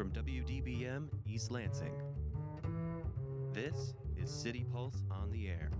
from 0.00 0.10
WDBM 0.12 1.08
East 1.26 1.50
Lansing. 1.50 1.92
This 3.52 3.92
is 4.16 4.30
City 4.30 4.64
Pulse 4.72 5.02
on 5.10 5.30
the 5.30 5.48
Air. 5.48 5.70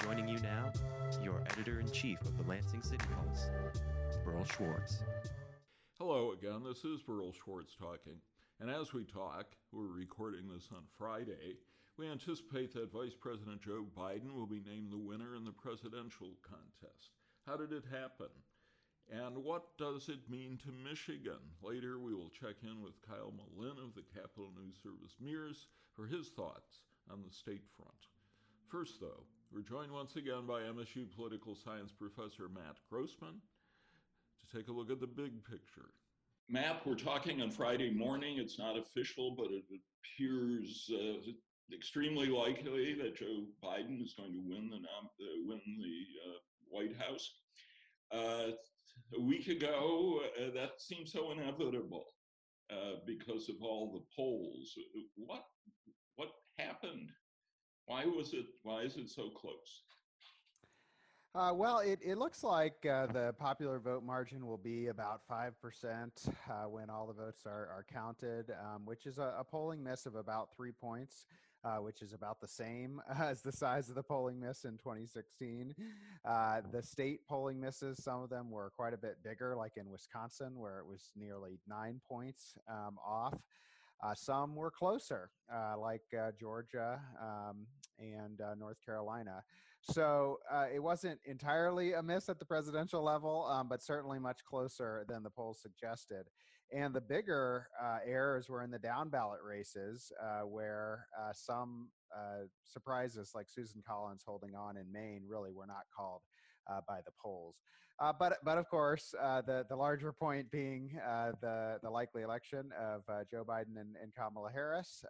Joining 0.00 0.28
you 0.28 0.38
now, 0.38 0.70
your 1.24 1.42
editor 1.50 1.80
in 1.80 1.90
chief 1.90 2.20
of 2.20 2.38
the 2.38 2.48
Lansing 2.48 2.82
City 2.82 3.04
Pulse, 3.12 3.50
Berl 4.24 4.44
Schwartz. 4.44 5.02
Hello 5.98 6.30
again, 6.30 6.62
this 6.62 6.84
is 6.84 7.02
Berl 7.02 7.32
Schwartz 7.32 7.74
talking. 7.74 8.20
And 8.60 8.70
as 8.70 8.92
we 8.92 9.02
talk, 9.02 9.46
we're 9.72 9.92
recording 9.92 10.46
this 10.46 10.68
on 10.70 10.84
Friday, 10.96 11.56
we 11.98 12.06
anticipate 12.06 12.74
that 12.74 12.92
Vice 12.92 13.16
President 13.20 13.60
Joe 13.60 13.84
Biden 13.98 14.32
will 14.32 14.46
be 14.46 14.62
named 14.64 14.92
the 14.92 14.98
winner 14.98 15.34
in 15.34 15.44
the 15.44 15.50
presidential 15.50 16.36
contest. 16.48 17.10
How 17.44 17.56
did 17.56 17.72
it 17.72 17.86
happen? 17.90 18.28
And 19.10 19.44
what 19.44 19.76
does 19.78 20.08
it 20.08 20.28
mean 20.28 20.58
to 20.64 20.72
Michigan? 20.72 21.38
Later, 21.62 21.98
we 21.98 22.12
will 22.12 22.30
check 22.30 22.56
in 22.62 22.82
with 22.82 23.00
Kyle 23.06 23.32
Melinn 23.32 23.78
of 23.78 23.94
the 23.94 24.02
Capital 24.12 24.50
News 24.58 24.76
Service 24.82 25.14
MIRS 25.20 25.68
for 25.94 26.06
his 26.06 26.28
thoughts 26.28 26.82
on 27.10 27.22
the 27.22 27.32
state 27.32 27.64
front. 27.76 27.94
First, 28.68 29.00
though, 29.00 29.22
we're 29.52 29.62
joined 29.62 29.92
once 29.92 30.16
again 30.16 30.44
by 30.46 30.62
MSU 30.62 31.06
political 31.14 31.54
science 31.54 31.92
professor 31.92 32.48
Matt 32.48 32.76
Grossmann 32.90 33.40
to 34.40 34.56
take 34.56 34.68
a 34.68 34.72
look 34.72 34.90
at 34.90 35.00
the 35.00 35.06
big 35.06 35.44
picture. 35.44 35.90
Matt, 36.48 36.84
we're 36.84 36.94
talking 36.94 37.42
on 37.42 37.50
Friday 37.50 37.90
morning. 37.90 38.38
It's 38.38 38.58
not 38.58 38.76
official, 38.76 39.36
but 39.36 39.48
it 39.50 39.64
appears 40.02 40.90
uh, 40.92 41.30
extremely 41.72 42.26
likely 42.26 42.94
that 42.94 43.16
Joe 43.16 43.44
Biden 43.62 44.02
is 44.04 44.14
going 44.14 44.32
to 44.32 44.42
win 44.48 44.68
the 44.70 44.76
uh, 44.76 45.26
win 45.46 45.60
the 45.78 46.06
uh, 46.28 46.38
White 46.70 46.96
House. 46.96 47.32
Uh, 48.12 48.52
a 49.16 49.20
week 49.20 49.48
ago, 49.48 50.20
uh, 50.40 50.52
that 50.54 50.80
seemed 50.80 51.08
so 51.08 51.32
inevitable 51.32 52.06
uh, 52.70 53.00
because 53.06 53.48
of 53.48 53.56
all 53.62 53.92
the 53.92 54.04
polls. 54.14 54.74
What 55.16 55.44
what 56.16 56.30
happened? 56.58 57.10
Why 57.86 58.04
was 58.04 58.32
it? 58.32 58.46
Why 58.62 58.82
is 58.82 58.96
it 58.96 59.10
so 59.10 59.30
close? 59.30 59.82
Uh, 61.36 61.52
well, 61.52 61.80
it, 61.80 61.98
it 62.02 62.16
looks 62.16 62.42
like 62.42 62.86
uh, 62.86 63.04
the 63.08 63.34
popular 63.38 63.78
vote 63.78 64.02
margin 64.02 64.46
will 64.46 64.56
be 64.56 64.86
about 64.86 65.20
5% 65.30 65.52
uh, 66.26 66.62
when 66.62 66.88
all 66.88 67.06
the 67.06 67.12
votes 67.12 67.42
are, 67.44 67.68
are 67.68 67.84
counted, 67.92 68.50
um, 68.64 68.86
which 68.86 69.04
is 69.04 69.18
a, 69.18 69.34
a, 69.38 69.44
polling 69.44 69.84
miss 69.84 70.06
of 70.06 70.14
about 70.14 70.48
three 70.56 70.72
points 70.72 71.26
uh, 71.66 71.78
which 71.78 72.00
is 72.00 72.12
about 72.12 72.40
the 72.40 72.46
same 72.46 73.00
as 73.18 73.42
the 73.42 73.52
size 73.52 73.88
of 73.88 73.94
the 73.94 74.02
polling 74.02 74.38
miss 74.38 74.64
in 74.64 74.78
2016. 74.78 75.74
Uh, 76.24 76.60
the 76.72 76.82
state 76.82 77.20
polling 77.28 77.60
misses, 77.60 78.02
some 78.02 78.22
of 78.22 78.30
them 78.30 78.50
were 78.50 78.70
quite 78.76 78.94
a 78.94 78.98
bit 78.98 79.16
bigger, 79.24 79.56
like 79.56 79.72
in 79.76 79.90
Wisconsin, 79.90 80.52
where 80.58 80.78
it 80.78 80.86
was 80.86 81.10
nearly 81.16 81.58
nine 81.66 82.00
points 82.08 82.54
um, 82.68 82.96
off. 83.04 83.34
Uh, 84.02 84.14
some 84.14 84.54
were 84.54 84.70
closer, 84.70 85.30
uh, 85.52 85.78
like 85.78 86.02
uh, 86.16 86.30
Georgia 86.38 87.00
um, 87.20 87.66
and 87.98 88.40
uh, 88.42 88.54
North 88.54 88.76
Carolina. 88.84 89.42
So 89.80 90.40
uh, 90.52 90.66
it 90.72 90.82
wasn't 90.82 91.18
entirely 91.24 91.94
a 91.94 92.02
miss 92.02 92.28
at 92.28 92.38
the 92.38 92.44
presidential 92.44 93.02
level, 93.02 93.46
um, 93.46 93.68
but 93.68 93.82
certainly 93.82 94.18
much 94.18 94.44
closer 94.44 95.04
than 95.08 95.22
the 95.22 95.30
polls 95.30 95.60
suggested. 95.62 96.26
And 96.72 96.92
the 96.92 97.00
bigger 97.00 97.68
uh, 97.80 97.98
errors 98.04 98.48
were 98.48 98.62
in 98.62 98.70
the 98.72 98.78
down 98.78 99.08
ballot 99.08 99.38
races, 99.46 100.10
uh, 100.22 100.40
where 100.40 101.06
uh, 101.18 101.32
some 101.32 101.90
uh, 102.14 102.46
surprises, 102.64 103.32
like 103.34 103.46
Susan 103.48 103.82
Collins 103.86 104.24
holding 104.26 104.56
on 104.56 104.76
in 104.76 104.90
Maine, 104.90 105.22
really 105.28 105.52
were 105.52 105.66
not 105.66 105.84
called 105.96 106.22
uh, 106.68 106.80
by 106.88 106.98
the 107.06 107.12
polls. 107.22 107.56
Uh, 108.00 108.12
but 108.18 108.38
but 108.44 108.58
of 108.58 108.68
course, 108.68 109.14
the 109.46 109.64
the 109.70 109.76
larger 109.76 110.12
point 110.12 110.50
being 110.50 110.90
the 111.40 111.78
the 111.82 111.88
likely 111.88 112.22
election 112.22 112.70
of 112.78 113.02
Joe 113.30 113.44
Biden 113.44 113.80
and, 113.80 113.96
and 114.02 114.12
Kamala 114.14 114.50
Harris, 114.52 115.02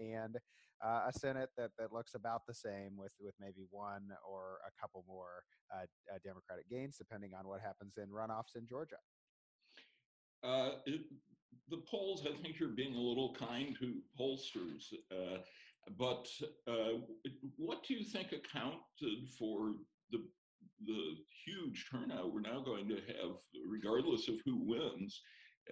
and 0.00 0.36
a 0.82 1.12
Senate 1.12 1.50
that 1.56 1.70
that 1.78 1.92
looks 1.92 2.14
about 2.14 2.40
the 2.48 2.54
same, 2.54 2.96
with 2.96 3.12
with 3.20 3.34
maybe 3.38 3.66
one 3.70 4.08
or 4.28 4.58
a 4.66 4.80
couple 4.80 5.04
more 5.06 5.44
Democratic 6.24 6.68
gains, 6.68 6.96
depending 6.96 7.32
on 7.38 7.46
what 7.46 7.60
happens 7.60 7.98
in 7.98 8.08
runoffs 8.08 8.56
in 8.56 8.66
Georgia. 8.66 8.96
Uh, 10.44 10.70
it, 10.86 11.00
the 11.70 11.82
polls, 11.90 12.26
I 12.26 12.42
think 12.42 12.60
you're 12.60 12.68
being 12.68 12.94
a 12.94 13.00
little 13.00 13.34
kind 13.38 13.74
to 13.80 13.94
pollsters. 14.18 14.92
Uh, 15.10 15.38
but 15.98 16.28
uh, 16.68 16.98
what 17.56 17.84
do 17.86 17.94
you 17.94 18.04
think 18.04 18.32
accounted 18.32 19.28
for 19.38 19.74
the 20.10 20.22
the 20.86 21.14
huge 21.44 21.86
turnout 21.90 22.32
we're 22.32 22.40
now 22.40 22.60
going 22.60 22.88
to 22.88 22.96
have, 22.96 23.36
regardless 23.66 24.28
of 24.28 24.34
who 24.44 24.58
wins? 24.64 25.20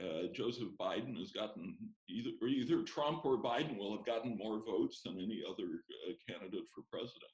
Uh, 0.01 0.33
Joseph 0.33 0.69
Biden 0.81 1.19
has 1.19 1.33
gotten 1.33 1.77
either 2.09 2.31
either 2.47 2.83
Trump 2.83 3.25
or 3.25 3.43
Biden 3.43 3.77
will 3.77 3.95
have 3.97 4.07
gotten 4.07 4.39
more 4.39 4.63
votes 4.65 5.03
than 5.05 5.19
any 5.19 5.43
other 5.47 5.69
uh, 6.09 6.13
candidate 6.27 6.65
for 6.75 6.83
president. 6.91 7.31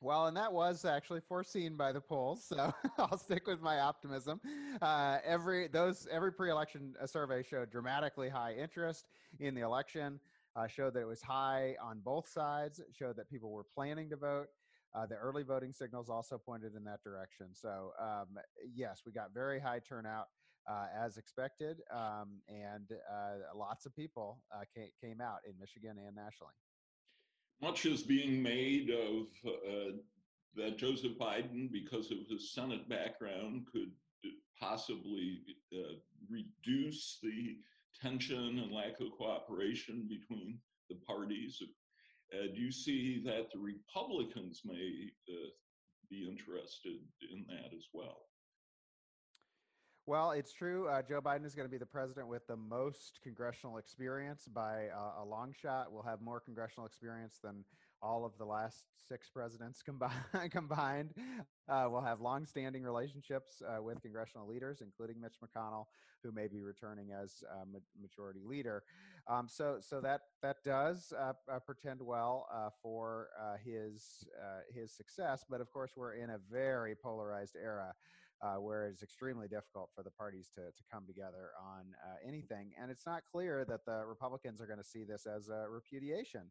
Well, 0.00 0.26
and 0.26 0.36
that 0.36 0.52
was 0.52 0.84
actually 0.84 1.20
foreseen 1.20 1.76
by 1.76 1.92
the 1.92 2.00
polls, 2.00 2.44
so 2.44 2.74
I'll 2.98 3.16
stick 3.16 3.46
with 3.46 3.60
my 3.62 3.80
optimism. 3.80 4.40
Uh, 4.82 5.18
every 5.24 5.68
those 5.68 6.06
every 6.10 6.32
pre-election 6.32 6.94
uh, 7.00 7.06
survey 7.06 7.42
showed 7.42 7.70
dramatically 7.70 8.28
high 8.28 8.54
interest 8.54 9.06
in 9.40 9.54
the 9.54 9.62
election. 9.62 10.20
Uh, 10.56 10.66
showed 10.68 10.94
that 10.94 11.00
it 11.00 11.06
was 11.06 11.22
high 11.22 11.74
on 11.82 12.00
both 12.04 12.28
sides. 12.28 12.80
Showed 12.92 13.16
that 13.16 13.30
people 13.30 13.50
were 13.50 13.64
planning 13.64 14.10
to 14.10 14.16
vote. 14.16 14.48
Uh, 14.94 15.06
the 15.06 15.16
early 15.16 15.42
voting 15.42 15.72
signals 15.72 16.08
also 16.08 16.38
pointed 16.38 16.74
in 16.76 16.84
that 16.84 17.02
direction. 17.02 17.48
So 17.52 17.92
um, 18.00 18.38
yes, 18.74 19.02
we 19.04 19.12
got 19.12 19.34
very 19.34 19.58
high 19.58 19.80
turnout 19.80 20.26
uh, 20.70 20.86
as 20.96 21.16
expected, 21.16 21.78
um, 21.92 22.40
and 22.48 22.92
uh, 23.12 23.56
lots 23.56 23.86
of 23.86 23.96
people 23.96 24.42
came, 24.74 24.90
came 25.02 25.20
out 25.20 25.38
in 25.48 25.58
Michigan 25.58 25.96
and 25.98 26.14
nationally 26.14 26.52
much 27.60 27.86
is 27.86 28.02
being 28.02 28.42
made 28.42 28.90
of 28.90 29.26
uh, 29.46 29.96
that 30.56 30.78
Joseph 30.78 31.18
Biden, 31.18 31.70
because 31.70 32.10
of 32.10 32.18
his 32.28 32.52
Senate 32.52 32.88
background, 32.88 33.66
could 33.72 33.90
possibly 34.60 35.40
uh, 35.72 35.94
reduce 36.30 37.18
the 37.22 37.56
tension 38.00 38.58
and 38.58 38.72
lack 38.72 39.00
of 39.00 39.12
cooperation 39.16 40.08
between 40.08 40.58
the 40.88 40.96
parties. 41.06 41.60
Uh, 42.32 42.46
do 42.54 42.60
you 42.60 42.72
see 42.72 43.22
that 43.24 43.48
the 43.52 43.58
Republicans 43.58 44.62
may 44.64 45.10
uh, 45.28 45.48
be 46.10 46.28
interested 46.28 46.98
in 47.32 47.44
that 47.48 47.74
as 47.76 47.86
well? 47.92 48.22
Well, 50.06 50.32
it's 50.32 50.52
true. 50.52 50.86
Uh, 50.86 51.00
Joe 51.00 51.22
Biden 51.22 51.46
is 51.46 51.54
going 51.54 51.66
to 51.66 51.70
be 51.70 51.78
the 51.78 51.86
president 51.86 52.28
with 52.28 52.46
the 52.46 52.56
most 52.56 53.20
congressional 53.22 53.78
experience 53.78 54.46
by 54.46 54.88
uh, 54.88 55.22
a 55.22 55.24
long 55.24 55.54
shot. 55.58 55.90
We'll 55.90 56.02
have 56.02 56.20
more 56.20 56.40
congressional 56.40 56.86
experience 56.86 57.38
than 57.42 57.64
all 58.02 58.26
of 58.26 58.32
the 58.36 58.44
last 58.44 58.84
six 59.08 59.30
presidents 59.30 59.80
combined. 59.82 60.12
combined. 60.50 61.14
Uh, 61.70 61.86
we'll 61.90 62.02
have 62.02 62.20
long-standing 62.20 62.82
relationships 62.82 63.62
uh, 63.66 63.82
with 63.82 64.02
congressional 64.02 64.46
leaders, 64.46 64.82
including 64.82 65.18
Mitch 65.22 65.36
McConnell, 65.42 65.86
who 66.22 66.30
may 66.32 66.48
be 66.48 66.60
returning 66.60 67.12
as 67.12 67.42
uh, 67.50 67.64
majority 67.98 68.40
leader. 68.44 68.82
Um, 69.26 69.48
so, 69.48 69.78
so 69.80 70.02
that 70.02 70.20
that 70.42 70.56
does 70.66 71.14
uh, 71.18 71.32
pretend 71.60 72.02
well 72.02 72.46
for 72.82 73.28
his 73.64 74.26
his 74.70 74.92
success. 74.92 75.46
But 75.48 75.62
of 75.62 75.72
course, 75.72 75.92
we're 75.96 76.16
in 76.16 76.28
a 76.28 76.38
very 76.50 76.94
polarized 76.94 77.56
era 77.56 77.94
uh, 78.44 78.56
where 78.56 78.86
it's 78.86 79.02
extremely 79.02 79.48
difficult 79.48 79.88
for 79.94 80.02
the 80.02 80.10
parties 80.10 80.50
to, 80.54 80.60
to 80.60 80.82
come 80.92 81.04
together 81.06 81.50
on 81.58 81.84
uh, 82.04 82.16
anything. 82.26 82.72
And 82.80 82.90
it's 82.90 83.06
not 83.06 83.22
clear 83.30 83.64
that 83.68 83.86
the 83.86 84.04
Republicans 84.06 84.60
are 84.60 84.66
going 84.66 84.78
to 84.78 84.84
see 84.84 85.04
this 85.04 85.26
as 85.26 85.48
a 85.48 85.66
repudiation. 85.68 86.42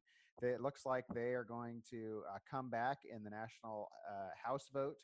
It 0.42 0.62
looks 0.62 0.86
like 0.86 1.06
they 1.14 1.34
are 1.36 1.44
going 1.44 1.84
to 1.92 2.24
uh, 2.34 2.40
come 2.50 2.70
back 2.70 2.98
in 3.06 3.24
the 3.24 3.30
national 3.30 3.90
uh, 4.10 4.30
House 4.44 4.70
vote 4.74 4.96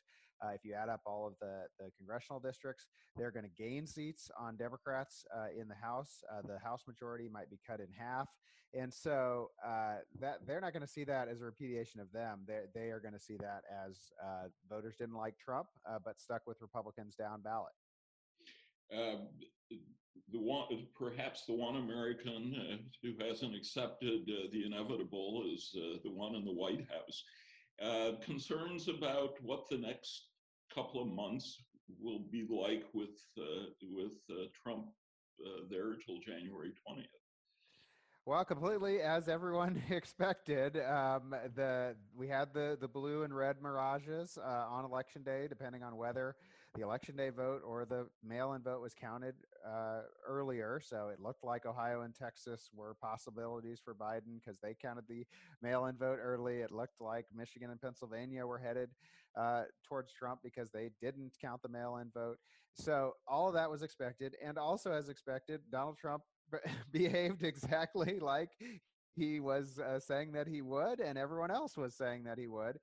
uh, 0.42 0.50
if 0.50 0.64
you 0.64 0.74
add 0.74 0.88
up 0.88 1.00
all 1.06 1.26
of 1.26 1.34
the, 1.40 1.64
the 1.78 1.90
congressional 1.96 2.40
districts, 2.40 2.86
they're 3.16 3.30
going 3.30 3.44
to 3.44 3.62
gain 3.62 3.86
seats 3.86 4.30
on 4.38 4.56
Democrats 4.56 5.24
uh, 5.36 5.46
in 5.58 5.68
the 5.68 5.74
House. 5.74 6.22
Uh, 6.32 6.42
the 6.46 6.58
House 6.58 6.82
majority 6.86 7.28
might 7.30 7.50
be 7.50 7.58
cut 7.66 7.80
in 7.80 7.88
half, 7.98 8.28
and 8.72 8.92
so 8.92 9.50
uh, 9.66 9.96
that 10.20 10.46
they're 10.46 10.60
not 10.60 10.72
going 10.72 10.82
to 10.82 10.88
see 10.88 11.04
that 11.04 11.28
as 11.28 11.40
a 11.40 11.44
repudiation 11.44 12.00
of 12.00 12.10
them. 12.12 12.40
They 12.46 12.62
they 12.74 12.90
are 12.90 13.00
going 13.00 13.14
to 13.14 13.20
see 13.20 13.36
that 13.38 13.62
as 13.86 14.12
uh, 14.24 14.48
voters 14.68 14.96
didn't 14.98 15.16
like 15.16 15.34
Trump, 15.38 15.68
uh, 15.88 15.98
but 16.04 16.20
stuck 16.20 16.42
with 16.46 16.58
Republicans 16.60 17.14
down 17.16 17.42
ballot. 17.42 17.72
Um, 18.96 19.28
the 20.32 20.38
one, 20.38 20.86
perhaps 20.96 21.44
the 21.46 21.54
one 21.54 21.76
American 21.76 22.54
uh, 22.54 22.76
who 23.02 23.12
hasn't 23.24 23.54
accepted 23.54 24.22
uh, 24.28 24.48
the 24.52 24.64
inevitable 24.64 25.44
is 25.52 25.74
uh, 25.76 25.98
the 26.04 26.10
one 26.10 26.34
in 26.34 26.44
the 26.44 26.52
White 26.52 26.86
House. 26.88 28.20
concerns 28.24 28.88
about 28.88 29.34
what 29.42 29.68
the 29.68 29.78
next 29.78 30.29
couple 30.74 31.02
of 31.02 31.08
months 31.08 31.58
will 32.00 32.20
be 32.30 32.46
like 32.48 32.84
with 32.94 33.18
uh, 33.38 33.70
with 33.82 34.12
uh, 34.30 34.46
Trump 34.62 34.86
uh, 35.44 35.64
there 35.70 35.94
till 36.06 36.18
January 36.26 36.70
20th. 36.88 37.04
Well, 38.26 38.44
completely 38.44 39.00
as 39.00 39.28
everyone 39.28 39.82
expected. 39.90 40.76
Um, 40.76 41.34
the 41.56 41.96
we 42.14 42.28
had 42.28 42.52
the 42.54 42.76
the 42.80 42.88
blue 42.88 43.22
and 43.22 43.34
red 43.34 43.56
mirages 43.62 44.38
uh, 44.38 44.66
on 44.70 44.84
election 44.84 45.22
day, 45.22 45.46
depending 45.48 45.82
on 45.82 45.96
whether 45.96 46.36
the 46.74 46.82
election 46.82 47.16
day 47.16 47.30
vote 47.30 47.62
or 47.66 47.84
the 47.84 48.06
mail-in 48.22 48.62
vote 48.62 48.80
was 48.80 48.94
counted 48.94 49.34
uh, 49.68 50.02
earlier. 50.26 50.80
So 50.84 51.08
it 51.08 51.20
looked 51.20 51.42
like 51.42 51.66
Ohio 51.66 52.02
and 52.02 52.14
Texas 52.14 52.70
were 52.72 52.94
possibilities 53.02 53.80
for 53.84 53.94
Biden 53.94 54.38
because 54.38 54.58
they 54.62 54.74
counted 54.80 55.04
the 55.08 55.26
mail-in 55.62 55.96
vote 55.96 56.18
early. 56.22 56.58
It 56.58 56.70
looked 56.70 57.00
like 57.00 57.26
Michigan 57.34 57.70
and 57.70 57.80
Pennsylvania 57.80 58.46
were 58.46 58.58
headed 58.58 58.90
uh, 59.36 59.62
towards 59.84 60.12
Trump 60.12 60.40
because 60.44 60.70
they 60.70 60.90
didn't 61.00 61.32
count 61.40 61.62
the 61.62 61.68
mail-in 61.68 62.10
vote. 62.14 62.36
So 62.74 63.14
all 63.26 63.48
of 63.48 63.54
that 63.54 63.70
was 63.70 63.82
expected, 63.82 64.36
and 64.44 64.56
also 64.56 64.92
as 64.92 65.08
expected, 65.08 65.60
Donald 65.70 65.98
Trump 65.98 66.22
behaved 66.92 67.42
exactly 67.42 68.18
like 68.20 68.50
he 69.16 69.40
was 69.40 69.78
uh, 69.78 69.98
saying 69.98 70.32
that 70.32 70.46
he 70.46 70.62
would, 70.62 71.00
and 71.00 71.18
everyone 71.18 71.50
else 71.50 71.76
was 71.76 71.96
saying 71.96 72.24
that 72.24 72.38
he 72.38 72.46
would, 72.46 72.78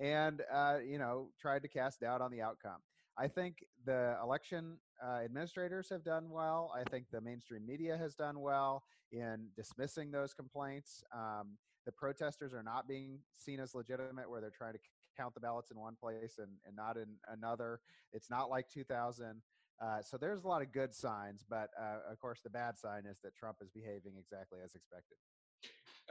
and 0.00 0.42
uh, 0.52 0.78
you 0.84 0.98
know 0.98 1.30
tried 1.40 1.62
to 1.62 1.68
cast 1.68 2.00
doubt 2.00 2.20
on 2.20 2.30
the 2.32 2.42
outcome. 2.42 2.78
I 3.18 3.26
think 3.26 3.64
the 3.84 4.16
election 4.22 4.78
uh, 5.04 5.24
administrators 5.24 5.88
have 5.90 6.04
done 6.04 6.30
well. 6.30 6.72
I 6.74 6.88
think 6.88 7.06
the 7.10 7.20
mainstream 7.20 7.66
media 7.66 7.96
has 7.96 8.14
done 8.14 8.40
well 8.40 8.84
in 9.10 9.48
dismissing 9.56 10.10
those 10.10 10.34
complaints. 10.34 11.02
Um, 11.14 11.56
the 11.84 11.92
protesters 11.92 12.54
are 12.54 12.62
not 12.62 12.86
being 12.86 13.18
seen 13.36 13.58
as 13.60 13.74
legitimate, 13.74 14.30
where 14.30 14.40
they're 14.40 14.50
trying 14.56 14.74
to 14.74 14.78
count 15.18 15.34
the 15.34 15.40
ballots 15.40 15.70
in 15.70 15.78
one 15.78 15.96
place 16.00 16.36
and, 16.38 16.50
and 16.64 16.76
not 16.76 16.96
in 16.96 17.06
another. 17.28 17.80
It's 18.12 18.30
not 18.30 18.50
like 18.50 18.68
2000. 18.68 19.42
Uh, 19.80 20.02
so 20.02 20.16
there's 20.16 20.44
a 20.44 20.48
lot 20.48 20.62
of 20.62 20.72
good 20.72 20.94
signs, 20.94 21.44
but 21.48 21.70
uh, 21.80 22.10
of 22.10 22.18
course, 22.20 22.40
the 22.42 22.50
bad 22.50 22.76
sign 22.78 23.02
is 23.10 23.18
that 23.24 23.34
Trump 23.34 23.56
is 23.62 23.70
behaving 23.70 24.12
exactly 24.18 24.58
as 24.64 24.74
expected. 24.74 25.16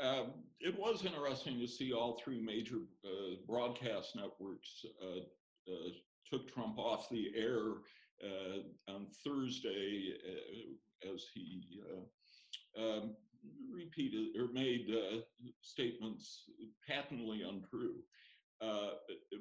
Um, 0.02 0.44
it 0.60 0.78
was 0.78 1.06
interesting 1.06 1.60
to 1.60 1.68
see 1.68 1.92
all 1.94 2.20
three 2.24 2.40
major 2.40 2.78
uh, 3.04 3.36
broadcast 3.48 4.16
networks 4.16 4.86
uh, 5.02 5.20
uh, 5.72 5.90
took 6.30 6.52
Trump 6.54 6.78
off 6.78 7.10
the 7.10 7.32
air 7.36 7.82
uh, 8.24 8.92
on 8.94 9.08
Thursday 9.24 10.14
as 11.14 11.26
he 11.34 11.82
um, 12.78 13.16
repeated 13.72 14.36
or 14.40 14.52
made 14.52 14.88
statements 15.62 16.44
patently 16.88 17.44
untrue. 17.44 17.96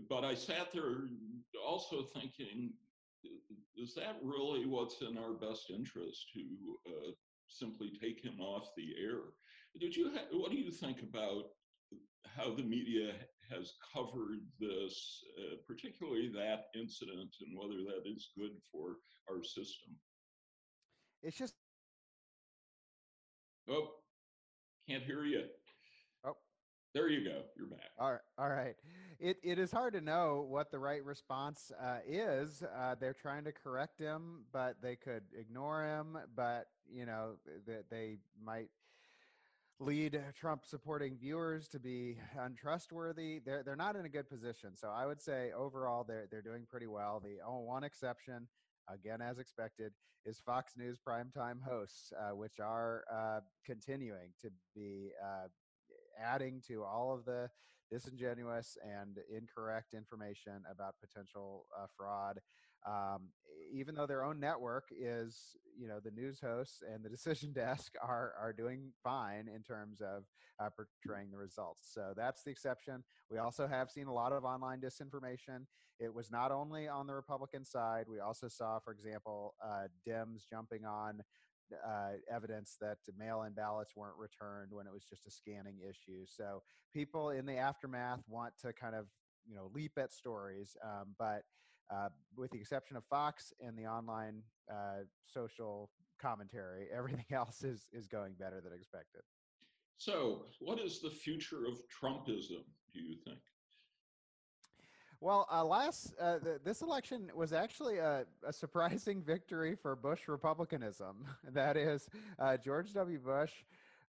but 0.08 0.24
I 0.24 0.34
sat 0.34 0.72
there 0.72 1.08
also 1.66 2.02
thinking, 2.14 2.72
is 3.76 3.94
that 3.94 4.18
really 4.22 4.66
what's 4.66 5.00
in 5.00 5.18
our 5.18 5.32
best 5.32 5.70
interest 5.70 6.26
to 6.34 6.40
uh, 6.86 7.10
simply 7.48 7.92
take 8.00 8.22
him 8.22 8.40
off 8.40 8.70
the 8.76 8.94
air? 9.02 9.20
Did 9.78 9.94
you? 9.94 10.10
Ha- 10.14 10.38
what 10.38 10.50
do 10.50 10.56
you 10.56 10.70
think 10.70 11.02
about 11.02 11.44
how 12.36 12.54
the 12.54 12.62
media 12.62 13.12
has 13.50 13.74
covered 13.94 14.40
this, 14.60 15.24
uh, 15.38 15.56
particularly 15.66 16.30
that 16.34 16.66
incident, 16.74 17.34
and 17.40 17.56
whether 17.56 17.82
that 17.84 18.08
is 18.08 18.30
good 18.36 18.52
for 18.70 18.96
our 19.30 19.42
system? 19.42 19.96
It's 21.22 21.36
just. 21.36 21.54
Oh, 23.68 23.88
can't 24.88 25.02
hear 25.02 25.24
you. 25.24 25.44
Oh, 26.24 26.36
there 26.94 27.08
you 27.08 27.24
go. 27.24 27.42
You're 27.56 27.68
back. 27.68 27.90
All 27.98 28.12
right. 28.12 28.20
All 28.38 28.48
right 28.48 28.76
it, 29.18 29.38
it 29.42 29.58
is 29.58 29.72
hard 29.72 29.94
to 29.94 30.00
know 30.00 30.46
what 30.48 30.70
the 30.70 30.78
right 30.78 31.04
response 31.04 31.72
uh, 31.82 31.98
is. 32.06 32.62
Uh, 32.62 32.94
they're 32.98 33.14
trying 33.14 33.44
to 33.44 33.52
correct 33.52 33.98
him, 33.98 34.44
but 34.52 34.76
they 34.82 34.96
could 34.96 35.22
ignore 35.38 35.84
him. 35.84 36.18
But 36.34 36.66
you 36.92 37.06
know 37.06 37.32
that 37.66 37.84
they 37.90 38.18
might 38.44 38.68
lead 39.78 40.20
Trump 40.34 40.64
supporting 40.64 41.16
viewers 41.16 41.68
to 41.68 41.78
be 41.78 42.18
untrustworthy. 42.38 43.40
They're 43.44 43.62
they're 43.62 43.76
not 43.76 43.96
in 43.96 44.06
a 44.06 44.08
good 44.08 44.28
position. 44.28 44.70
So 44.76 44.88
I 44.88 45.06
would 45.06 45.20
say 45.20 45.52
overall 45.56 46.04
they're 46.04 46.26
they're 46.30 46.42
doing 46.42 46.66
pretty 46.68 46.86
well. 46.86 47.22
The 47.22 47.38
one 47.46 47.84
exception, 47.84 48.48
again 48.88 49.20
as 49.20 49.38
expected, 49.38 49.92
is 50.24 50.40
Fox 50.44 50.74
News 50.76 50.98
primetime 51.06 51.62
hosts, 51.62 52.12
uh, 52.18 52.34
which 52.34 52.58
are 52.60 53.04
uh, 53.12 53.40
continuing 53.64 54.30
to 54.42 54.50
be 54.74 55.10
uh, 55.22 55.48
adding 56.22 56.62
to 56.68 56.82
all 56.82 57.14
of 57.14 57.24
the 57.24 57.48
disingenuous 57.90 58.76
and 58.82 59.18
incorrect 59.30 59.94
information 59.94 60.62
about 60.70 60.94
potential 61.00 61.66
uh, 61.78 61.86
fraud. 61.96 62.40
Um, 62.86 63.28
even 63.72 63.94
though 63.94 64.06
their 64.06 64.24
own 64.24 64.38
network 64.38 64.88
is, 64.96 65.56
you 65.76 65.88
know, 65.88 65.98
the 66.02 66.10
news 66.10 66.40
hosts 66.40 66.82
and 66.82 67.04
the 67.04 67.08
decision 67.16 67.52
desk 67.52 67.92
are 68.02 68.32
are 68.40 68.52
doing 68.52 68.92
fine 69.02 69.48
in 69.52 69.62
terms 69.62 70.00
of 70.00 70.24
uh, 70.60 70.70
portraying 70.70 71.30
the 71.30 71.38
results. 71.38 71.88
So 71.92 72.12
that's 72.16 72.42
the 72.42 72.50
exception. 72.50 73.02
We 73.30 73.38
also 73.38 73.66
have 73.66 73.90
seen 73.90 74.06
a 74.06 74.12
lot 74.12 74.32
of 74.32 74.44
online 74.44 74.80
disinformation. 74.80 75.66
It 75.98 76.12
was 76.12 76.30
not 76.30 76.52
only 76.52 76.88
on 76.88 77.06
the 77.06 77.14
Republican 77.14 77.64
side. 77.64 78.06
We 78.08 78.20
also 78.20 78.48
saw, 78.48 78.78
for 78.78 78.92
example, 78.92 79.54
uh, 79.64 79.88
Dems 80.06 80.42
jumping 80.48 80.84
on 80.84 81.22
uh, 81.86 82.12
evidence 82.32 82.76
that 82.80 82.98
mail-in 83.16 83.52
ballots 83.52 83.96
weren't 83.96 84.16
returned 84.16 84.72
when 84.72 84.86
it 84.86 84.92
was 84.92 85.04
just 85.04 85.26
a 85.26 85.30
scanning 85.30 85.78
issue. 85.88 86.24
So 86.26 86.62
people 86.92 87.30
in 87.30 87.46
the 87.46 87.56
aftermath 87.56 88.22
want 88.28 88.54
to 88.62 88.72
kind 88.72 88.94
of 88.94 89.06
you 89.48 89.54
know 89.54 89.70
leap 89.74 89.92
at 89.98 90.12
stories, 90.12 90.76
um, 90.84 91.14
but 91.18 91.42
uh, 91.90 92.08
with 92.36 92.50
the 92.50 92.58
exception 92.58 92.96
of 92.96 93.04
Fox 93.04 93.52
and 93.60 93.76
the 93.78 93.86
online 93.86 94.42
uh, 94.70 95.04
social 95.26 95.90
commentary, 96.20 96.86
everything 96.96 97.26
else 97.32 97.62
is 97.62 97.88
is 97.92 98.06
going 98.06 98.34
better 98.38 98.60
than 98.60 98.72
expected. 98.72 99.22
So, 99.98 100.46
what 100.60 100.78
is 100.78 101.00
the 101.00 101.10
future 101.10 101.64
of 101.66 101.78
Trumpism? 101.88 102.64
Do 102.92 103.00
you 103.00 103.16
think? 103.24 103.38
Well, 105.20 105.48
uh, 105.50 105.64
last 105.64 106.14
uh, 106.20 106.38
th- 106.38 106.58
this 106.62 106.82
election 106.82 107.30
was 107.34 107.54
actually 107.54 107.98
a, 107.98 108.26
a, 108.46 108.52
surprising 108.52 109.22
victory 109.26 109.74
for 109.74 109.96
Bush 109.96 110.28
Republicanism. 110.28 111.24
that 111.52 111.76
is, 111.78 112.08
uh, 112.38 112.58
George 112.58 112.92
W. 112.92 113.18
Bush 113.18 113.52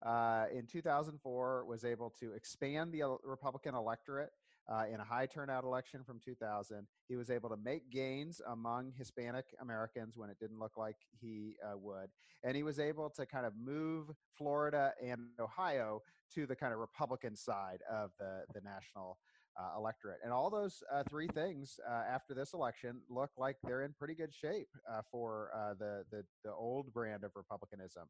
uh, 0.05 0.45
in 0.53 0.65
2004 0.65 1.65
was 1.65 1.85
able 1.85 2.09
to 2.19 2.33
expand 2.33 2.91
the 2.91 3.03
Republican 3.23 3.73
electorate 3.73 4.31
uh, 4.69 4.83
in 4.91 4.99
a 4.99 5.03
high 5.03 5.25
turnout 5.25 5.63
election 5.63 6.03
from 6.03 6.19
2000. 6.23 6.87
He 7.07 7.15
was 7.15 7.29
able 7.29 7.49
to 7.49 7.57
make 7.57 7.89
gains 7.89 8.41
among 8.49 8.93
Hispanic 8.97 9.45
Americans 9.61 10.17
when 10.17 10.29
it 10.29 10.37
didn't 10.39 10.59
look 10.59 10.77
like 10.77 10.97
he 11.19 11.55
uh, 11.65 11.77
would, 11.77 12.09
and 12.43 12.55
he 12.55 12.63
was 12.63 12.79
able 12.79 13.09
to 13.11 13.25
kind 13.25 13.45
of 13.45 13.53
move 13.55 14.07
Florida 14.37 14.93
and 15.03 15.21
Ohio 15.39 16.01
to 16.33 16.45
the 16.45 16.55
kind 16.55 16.73
of 16.73 16.79
Republican 16.79 17.35
side 17.35 17.79
of 17.89 18.11
the 18.19 18.41
the 18.53 18.61
national 18.61 19.17
uh, 19.59 19.77
electorate. 19.77 20.19
And 20.23 20.31
all 20.31 20.49
those 20.49 20.83
uh, 20.93 21.03
three 21.09 21.27
things 21.27 21.79
uh, 21.89 22.03
after 22.09 22.33
this 22.33 22.53
election 22.53 23.01
look 23.09 23.31
like 23.37 23.57
they're 23.63 23.83
in 23.83 23.93
pretty 23.97 24.13
good 24.13 24.33
shape 24.33 24.69
uh, 24.89 25.01
for 25.11 25.49
uh, 25.55 25.73
the, 25.79 26.03
the, 26.11 26.23
the 26.43 26.53
old 26.53 26.93
brand 26.93 27.23
of 27.23 27.31
republicanism. 27.35 28.03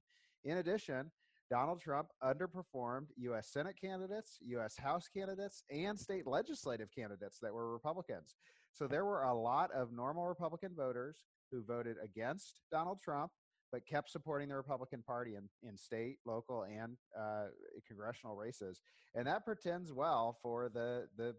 In 0.44 0.58
addition, 0.58 1.12
Donald 1.50 1.82
Trump 1.82 2.10
underperformed 2.24 3.08
U.S. 3.18 3.50
Senate 3.52 3.76
candidates, 3.80 4.38
U.S. 4.48 4.76
House 4.78 5.08
candidates, 5.08 5.64
and 5.72 5.98
state 5.98 6.28
legislative 6.28 6.90
candidates 6.94 7.40
that 7.42 7.54
were 7.54 7.72
Republicans. 7.72 8.36
So 8.74 8.88
there 8.88 9.06
were 9.06 9.24
a 9.24 9.34
lot 9.34 9.70
of 9.74 9.92
normal 9.92 10.26
Republican 10.26 10.72
voters 10.76 11.24
who 11.52 11.64
voted 11.64 11.96
against 12.04 12.62
Donald 12.72 13.00
Trump 13.04 13.32
but 13.72 13.86
kept 13.86 14.10
supporting 14.10 14.50
the 14.50 14.56
Republican 14.56 15.04
Party 15.04 15.36
in, 15.36 15.44
in 15.68 15.78
state, 15.78 16.18
local, 16.26 16.64
and 16.64 16.96
uh, 17.20 17.48
congressional 17.88 18.36
races. 18.36 18.82
And 19.16 19.28
that 19.28 19.46
pretends 19.46 19.92
well 19.92 20.38
for 20.42 20.70
the, 20.74 21.08
the 21.18 21.36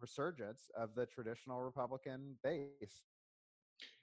resurgence 0.00 0.70
of 0.76 0.90
the 0.96 1.06
traditional 1.06 1.60
Republican 1.60 2.36
base. 2.42 3.02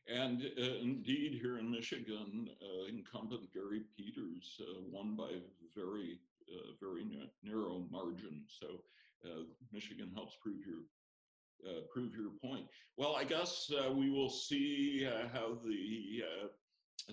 And 0.08 0.42
uh, 0.58 0.76
indeed, 0.82 1.38
here 1.42 1.58
in 1.60 1.70
Michigan, 1.70 2.50
uh, 2.62 2.88
incumbent 2.88 3.54
Gary 3.54 3.82
Peters 3.98 4.60
uh, 4.62 4.80
won 4.90 5.16
by 5.16 5.32
very, 5.76 6.20
uh, 6.50 6.72
very 6.80 7.06
narrow 7.44 7.86
margin. 7.92 8.44
So 8.48 8.68
uh, 9.26 9.44
Michigan 9.74 10.12
helps 10.14 10.36
prove 10.42 10.66
your 10.66 10.84
prove 11.92 12.14
your 12.14 12.30
point. 12.42 12.68
Well, 12.98 13.16
I 13.16 13.24
guess 13.24 13.70
we 13.96 14.12
will 14.12 14.30
see 14.30 15.04
how 15.34 15.58
the 15.66 16.24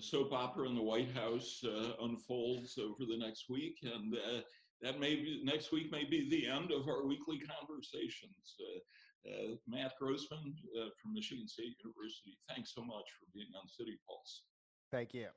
soap 0.01 0.33
opera 0.33 0.67
in 0.67 0.75
the 0.75 0.81
White 0.81 1.11
House 1.11 1.63
uh, 1.63 1.93
unfolds 2.01 2.77
over 2.77 3.05
the 3.07 3.17
next 3.17 3.49
week, 3.49 3.77
and 3.83 4.13
uh, 4.13 4.41
that 4.81 4.99
may 4.99 5.15
be 5.15 5.41
next 5.43 5.71
week 5.71 5.91
may 5.91 6.03
be 6.03 6.29
the 6.29 6.47
end 6.47 6.71
of 6.71 6.87
our 6.87 7.05
weekly 7.05 7.39
conversations. 7.39 8.55
Uh, 9.25 9.55
Matt 9.67 9.93
Grossmann 9.99 10.53
uh, 10.77 10.89
from 11.01 11.13
Michigan 11.13 11.47
State 11.47 11.75
University, 11.83 12.37
thanks 12.47 12.73
so 12.75 12.81
much 12.81 13.09
for 13.17 13.25
being 13.33 13.49
on 13.59 13.67
City 13.67 13.97
Pulse. 14.07 14.43
Thank 14.91 15.13
you. 15.13 15.27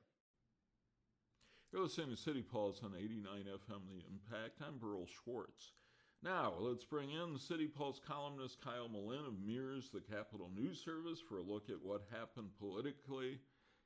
You're 1.71 1.83
listening 1.83 2.11
to 2.11 2.17
City 2.17 2.41
Pulse 2.43 2.81
on 2.83 2.93
89 2.97 3.25
FM 3.45 3.81
The 3.89 4.03
Impact. 4.09 4.61
I'm 4.65 4.77
Berl 4.77 5.05
Schwartz. 5.07 5.73
Now, 6.21 6.53
let's 6.59 6.83
bring 6.83 7.11
in 7.11 7.33
the 7.33 7.39
City 7.39 7.67
Pulse 7.67 7.99
columnist 8.05 8.61
Kyle 8.61 8.89
Melinn 8.89 9.27
of 9.27 9.39
MIRS, 9.39 9.89
the 9.89 10.01
Capital 10.01 10.51
News 10.53 10.83
Service, 10.83 11.19
for 11.19 11.37
a 11.37 11.43
look 11.43 11.69
at 11.69 11.81
what 11.81 12.01
happened 12.11 12.49
politically 12.59 13.39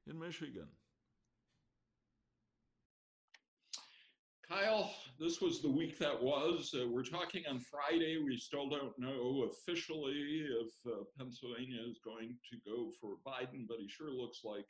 in 0.08 0.20
Michigan. 0.20 0.68
Kyle, 4.50 4.94
this 5.20 5.40
was 5.40 5.62
the 5.62 5.70
week 5.70 5.98
that 6.00 6.22
was. 6.22 6.76
Uh, 6.76 6.88
we're 6.88 7.04
talking 7.04 7.44
on 7.50 7.60
Friday. 7.60 8.18
We 8.24 8.38
still 8.38 8.70
don't 8.70 8.98
know 9.00 9.50
officially 9.50 10.46
if 10.62 10.74
uh, 10.86 11.04
Pennsylvania 11.18 11.80
is 11.90 12.00
going 12.04 12.36
to 12.52 12.58
go 12.70 12.92
for 13.00 13.16
Biden, 13.26 13.66
but 13.68 13.78
he 13.80 13.88
sure 13.88 14.12
looks 14.12 14.42
like 14.44 14.66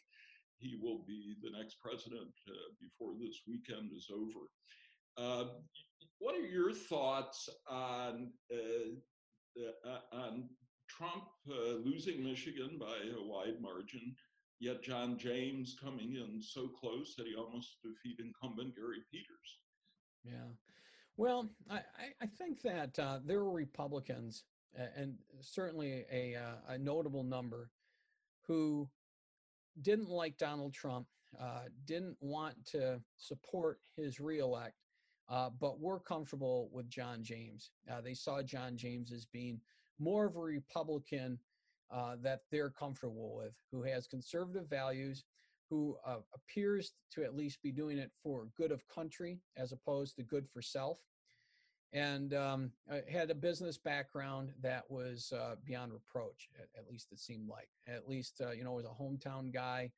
he 0.57 0.77
will 0.79 1.03
be 1.07 1.35
the 1.41 1.49
next 1.57 1.77
president 1.81 2.29
uh, 2.47 2.53
before 2.79 3.13
this 3.19 3.41
weekend 3.47 3.89
is 3.95 4.09
over. 4.13 4.45
Uh, 5.17 5.49
what 6.19 6.35
are 6.35 6.45
your 6.45 6.71
thoughts 6.71 7.49
on 7.67 8.31
uh, 8.53 9.89
uh, 9.89 10.15
on 10.15 10.49
Trump 10.87 11.23
losing 11.83 12.23
Michigan 12.23 12.77
by 12.79 12.97
a 13.17 13.23
wide 13.23 13.59
margin? 13.59 14.15
Yet 14.59 14.81
John 14.81 15.17
James 15.17 15.75
coming 15.81 16.15
in 16.15 16.41
so 16.41 16.67
close 16.67 17.15
that 17.15 17.27
he 17.27 17.35
almost 17.35 17.77
defeated 17.83 18.25
incumbent 18.25 18.75
Gary 18.75 19.03
Peters. 19.11 19.59
Yeah. 20.23 20.53
Well, 21.17 21.49
I, 21.69 21.81
I 22.21 22.25
think 22.25 22.61
that 22.61 22.97
uh, 22.97 23.19
there 23.25 23.43
were 23.43 23.51
Republicans, 23.51 24.45
and 24.95 25.15
certainly 25.41 26.05
a, 26.11 26.35
uh, 26.35 26.73
a 26.73 26.77
notable 26.77 27.23
number, 27.23 27.69
who 28.47 28.89
didn't 29.81 30.09
like 30.09 30.37
Donald 30.37 30.73
Trump, 30.73 31.07
uh, 31.39 31.63
didn't 31.85 32.17
want 32.19 32.55
to 32.65 33.01
support 33.17 33.79
his 33.95 34.19
reelect, 34.19 34.75
uh, 35.29 35.49
but 35.59 35.79
were 35.79 35.99
comfortable 35.99 36.69
with 36.71 36.89
John 36.89 37.23
James. 37.23 37.71
Uh, 37.91 38.01
they 38.01 38.13
saw 38.13 38.41
John 38.41 38.77
James 38.77 39.11
as 39.11 39.25
being 39.25 39.59
more 39.99 40.25
of 40.25 40.35
a 40.35 40.39
Republican 40.39 41.39
uh, 41.93 42.15
that 42.21 42.41
they're 42.51 42.69
comfortable 42.69 43.35
with, 43.35 43.53
who 43.71 43.83
has 43.83 44.07
conservative 44.07 44.69
values, 44.69 45.25
who 45.69 45.95
uh, 46.05 46.17
appears 46.33 46.93
to 47.11 47.23
at 47.23 47.35
least 47.35 47.61
be 47.61 47.71
doing 47.71 47.97
it 47.97 48.11
for 48.21 48.47
good 48.57 48.71
of 48.71 48.87
country 48.87 49.39
as 49.57 49.71
opposed 49.71 50.15
to 50.15 50.23
good 50.23 50.47
for 50.49 50.61
self, 50.61 50.97
and 51.93 52.33
um, 52.33 52.71
had 53.09 53.29
a 53.29 53.35
business 53.35 53.77
background 53.77 54.51
that 54.61 54.83
was 54.89 55.31
uh, 55.35 55.55
beyond 55.65 55.93
reproach. 55.93 56.49
At, 56.59 56.67
at, 56.77 56.89
least 56.89 57.11
it 57.11 57.19
seemed 57.19 57.47
like. 57.47 57.69
At 57.87 58.09
least 58.09 58.41
uh, 58.41 58.51
you 58.51 58.63
know 58.63 58.73
was 58.73 58.85
a 58.85 59.01
hometown 59.01 59.53
guy. 59.53 59.91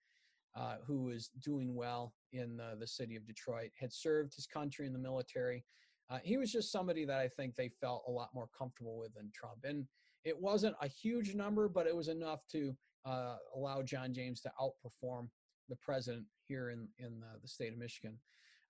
Uh, 0.58 0.78
who 0.88 1.04
was 1.04 1.32
doing 1.44 1.76
well 1.76 2.14
in 2.32 2.62
the 2.80 2.88
city 2.88 3.18
of 3.18 3.28
Detroit, 3.28 3.72
had 3.78 3.92
served 3.92 4.34
his 4.34 4.48
country 4.48 4.88
in 4.88 4.94
the 4.94 5.00
military. 5.00 5.66
Uh, 6.10 6.20
he 6.24 6.38
was 6.38 6.50
just 6.50 6.72
somebody 6.72 7.04
that 7.04 7.20
I 7.20 7.28
think 7.28 7.56
they 7.56 7.70
felt 7.82 8.06
a 8.08 8.12
lot 8.12 8.30
more 8.34 8.48
comfortable 8.58 8.98
with 8.98 9.14
than 9.16 9.32
Trump. 9.34 9.66
And 9.66 9.86
it 10.26 10.40
wasn't 10.40 10.76
a 10.82 10.88
huge 10.88 11.36
number, 11.36 11.70
but 11.70 11.88
it 11.88 11.96
was 11.96 12.08
enough 12.08 12.42
to 12.52 12.76
uh, 13.06 13.38
allow 13.56 13.82
John 13.82 14.14
James 14.14 14.42
to 14.42 14.52
outperform 14.60 15.30
the 15.70 15.76
president 15.78 16.26
here 16.48 16.72
in 16.72 16.88
in 17.00 17.20
the, 17.20 17.40
the 17.42 17.48
state 17.48 17.72
of 17.72 17.80
Michigan. 17.80 18.18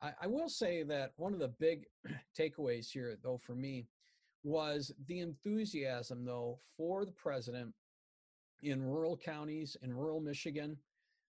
I, 0.02 0.12
I, 0.22 0.28
will 0.28 0.50
say 0.50 0.84
that 0.84 1.14
one 1.16 1.34
of 1.34 1.40
the 1.40 1.54
big 1.60 1.86
takeaways 2.40 2.92
here, 2.92 3.18
though, 3.24 3.40
for 3.42 3.56
me, 3.56 3.88
was 4.44 4.92
the 5.08 5.20
enthusiasm, 5.20 6.26
though, 6.26 6.60
for 6.78 7.06
the 7.06 7.12
president 7.12 7.74
in 8.62 8.84
rural 8.84 9.18
counties 9.18 9.78
in 9.82 9.94
rural 9.94 10.20
Michigan. 10.20 10.78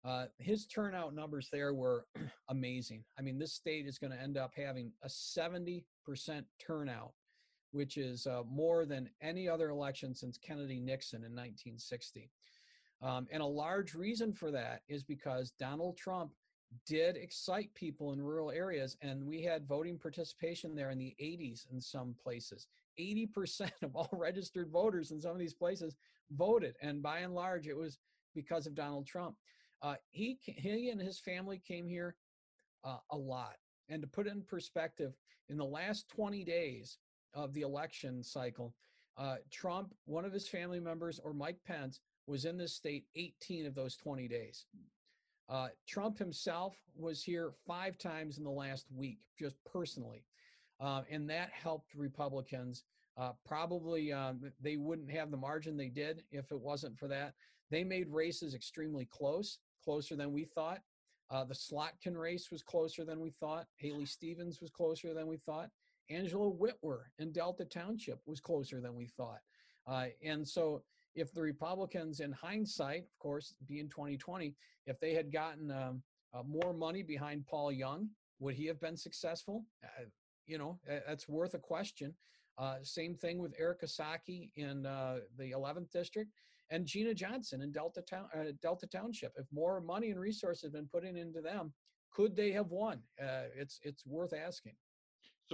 Uh, 0.04 0.26
his 0.38 0.66
turnout 0.66 1.14
numbers 1.14 1.48
there 1.50 1.72
were 1.72 2.06
amazing. 2.48 3.04
I 3.18 3.22
mean, 3.22 3.38
this 3.38 3.54
state 3.54 3.86
is 3.86 3.98
going 3.98 4.12
to 4.12 4.20
end 4.20 4.36
up 4.36 4.52
having 4.56 4.92
a 5.02 5.08
70% 5.08 5.84
turnout, 6.64 7.12
which 7.74 7.96
is 7.96 8.26
uh, 8.28 8.42
more 8.48 8.86
than 8.86 9.10
any 9.20 9.48
other 9.48 9.68
election 9.68 10.14
since 10.14 10.38
Kennedy 10.38 10.78
Nixon 10.78 11.24
in 11.24 11.32
1960. 11.32 12.30
Um, 13.02 13.26
and 13.32 13.42
a 13.42 13.46
large 13.46 13.94
reason 13.94 14.32
for 14.32 14.52
that 14.52 14.82
is 14.88 15.02
because 15.02 15.50
Donald 15.58 15.96
Trump 15.96 16.30
did 16.86 17.16
excite 17.16 17.74
people 17.74 18.12
in 18.12 18.22
rural 18.22 18.52
areas, 18.52 18.96
and 19.02 19.26
we 19.26 19.42
had 19.42 19.66
voting 19.66 19.98
participation 19.98 20.74
there 20.74 20.90
in 20.90 20.98
the 20.98 21.16
80s 21.20 21.66
in 21.72 21.80
some 21.80 22.14
places. 22.22 22.68
80% 22.98 23.70
of 23.82 23.96
all 23.96 24.08
registered 24.12 24.70
voters 24.70 25.10
in 25.10 25.20
some 25.20 25.32
of 25.32 25.38
these 25.38 25.54
places 25.54 25.96
voted, 26.30 26.76
and 26.80 27.02
by 27.02 27.18
and 27.18 27.34
large, 27.34 27.66
it 27.66 27.76
was 27.76 27.98
because 28.36 28.68
of 28.68 28.74
Donald 28.76 29.06
Trump. 29.06 29.34
Uh, 29.82 29.96
he, 30.10 30.38
he 30.44 30.90
and 30.90 31.00
his 31.00 31.18
family 31.18 31.58
came 31.58 31.88
here 31.88 32.14
uh, 32.84 32.98
a 33.10 33.16
lot. 33.16 33.56
And 33.88 34.00
to 34.00 34.08
put 34.08 34.28
it 34.28 34.32
in 34.32 34.42
perspective, 34.42 35.12
in 35.48 35.56
the 35.56 35.64
last 35.64 36.08
20 36.08 36.44
days 36.44 36.98
of 37.34 37.52
the 37.52 37.62
election 37.62 38.22
cycle, 38.22 38.74
uh, 39.16 39.36
Trump, 39.50 39.94
one 40.06 40.24
of 40.24 40.32
his 40.32 40.48
family 40.48 40.80
members, 40.80 41.20
or 41.22 41.32
Mike 41.32 41.58
Pence, 41.66 42.00
was 42.26 42.44
in 42.44 42.56
this 42.56 42.74
state 42.74 43.04
18 43.16 43.66
of 43.66 43.74
those 43.74 43.96
20 43.96 44.26
days. 44.28 44.64
Uh, 45.48 45.68
Trump 45.86 46.18
himself 46.18 46.74
was 46.96 47.22
here 47.22 47.52
five 47.66 47.98
times 47.98 48.38
in 48.38 48.44
the 48.44 48.50
last 48.50 48.86
week, 48.94 49.18
just 49.38 49.56
personally. 49.64 50.24
Uh, 50.80 51.02
and 51.10 51.28
that 51.28 51.50
helped 51.50 51.94
Republicans. 51.94 52.84
Uh, 53.16 53.32
probably 53.46 54.12
um, 54.12 54.40
they 54.60 54.76
wouldn't 54.76 55.10
have 55.10 55.30
the 55.30 55.36
margin 55.36 55.76
they 55.76 55.88
did 55.88 56.24
if 56.32 56.50
it 56.50 56.58
wasn't 56.58 56.98
for 56.98 57.06
that. 57.06 57.34
They 57.70 57.84
made 57.84 58.08
races 58.08 58.54
extremely 58.54 59.04
close, 59.04 59.58
closer 59.84 60.16
than 60.16 60.32
we 60.32 60.44
thought. 60.44 60.80
Uh, 61.30 61.44
the 61.44 61.54
Slotkin 61.54 62.16
race 62.16 62.50
was 62.50 62.62
closer 62.62 63.04
than 63.04 63.20
we 63.20 63.30
thought. 63.30 63.66
Haley 63.76 64.06
Stevens 64.06 64.60
was 64.60 64.70
closer 64.70 65.14
than 65.14 65.26
we 65.26 65.36
thought. 65.36 65.70
Angela 66.10 66.50
Witwer 66.50 67.02
in 67.18 67.32
Delta 67.32 67.64
Township 67.64 68.20
was 68.26 68.40
closer 68.40 68.80
than 68.80 68.94
we 68.94 69.06
thought. 69.06 69.40
Uh, 69.86 70.06
and 70.24 70.46
so 70.46 70.82
if 71.14 71.32
the 71.32 71.42
Republicans, 71.42 72.20
in 72.20 72.32
hindsight, 72.32 73.02
of 73.02 73.18
course, 73.18 73.54
being 73.66 73.88
2020, 73.88 74.54
if 74.86 74.98
they 75.00 75.14
had 75.14 75.32
gotten 75.32 75.70
um, 75.70 76.02
uh, 76.34 76.42
more 76.42 76.72
money 76.72 77.02
behind 77.02 77.46
Paul 77.46 77.72
Junge, 77.72 78.08
would 78.40 78.54
he 78.54 78.66
have 78.66 78.80
been 78.80 78.96
successful? 78.96 79.64
Uh, 79.82 80.04
you 80.46 80.58
know, 80.58 80.78
that's 81.06 81.28
worth 81.28 81.54
a 81.54 81.58
question. 81.58 82.14
Uh, 82.58 82.76
same 82.82 83.14
thing 83.14 83.38
with 83.38 83.54
Eric 83.58 83.82
Esshaki 83.82 84.50
in 84.56 84.86
uh, 84.86 85.18
the 85.38 85.52
11th 85.52 85.90
district 85.90 86.30
and 86.70 86.86
Gina 86.86 87.14
Johnson 87.14 87.62
in 87.62 87.72
Delta 87.72 88.02
Town, 88.02 88.26
uh, 88.34 88.52
Delta 88.62 88.86
Township. 88.86 89.32
If 89.36 89.46
more 89.52 89.80
money 89.80 90.10
and 90.10 90.20
resources 90.20 90.62
had 90.64 90.72
been 90.72 90.86
put 90.86 91.04
in 91.04 91.16
into 91.16 91.40
them, 91.40 91.72
could 92.12 92.36
they 92.36 92.52
have 92.52 92.70
won? 92.70 93.00
Uh, 93.20 93.48
it's 93.56 93.80
it's 93.82 94.06
worth 94.06 94.32
asking. 94.32 94.74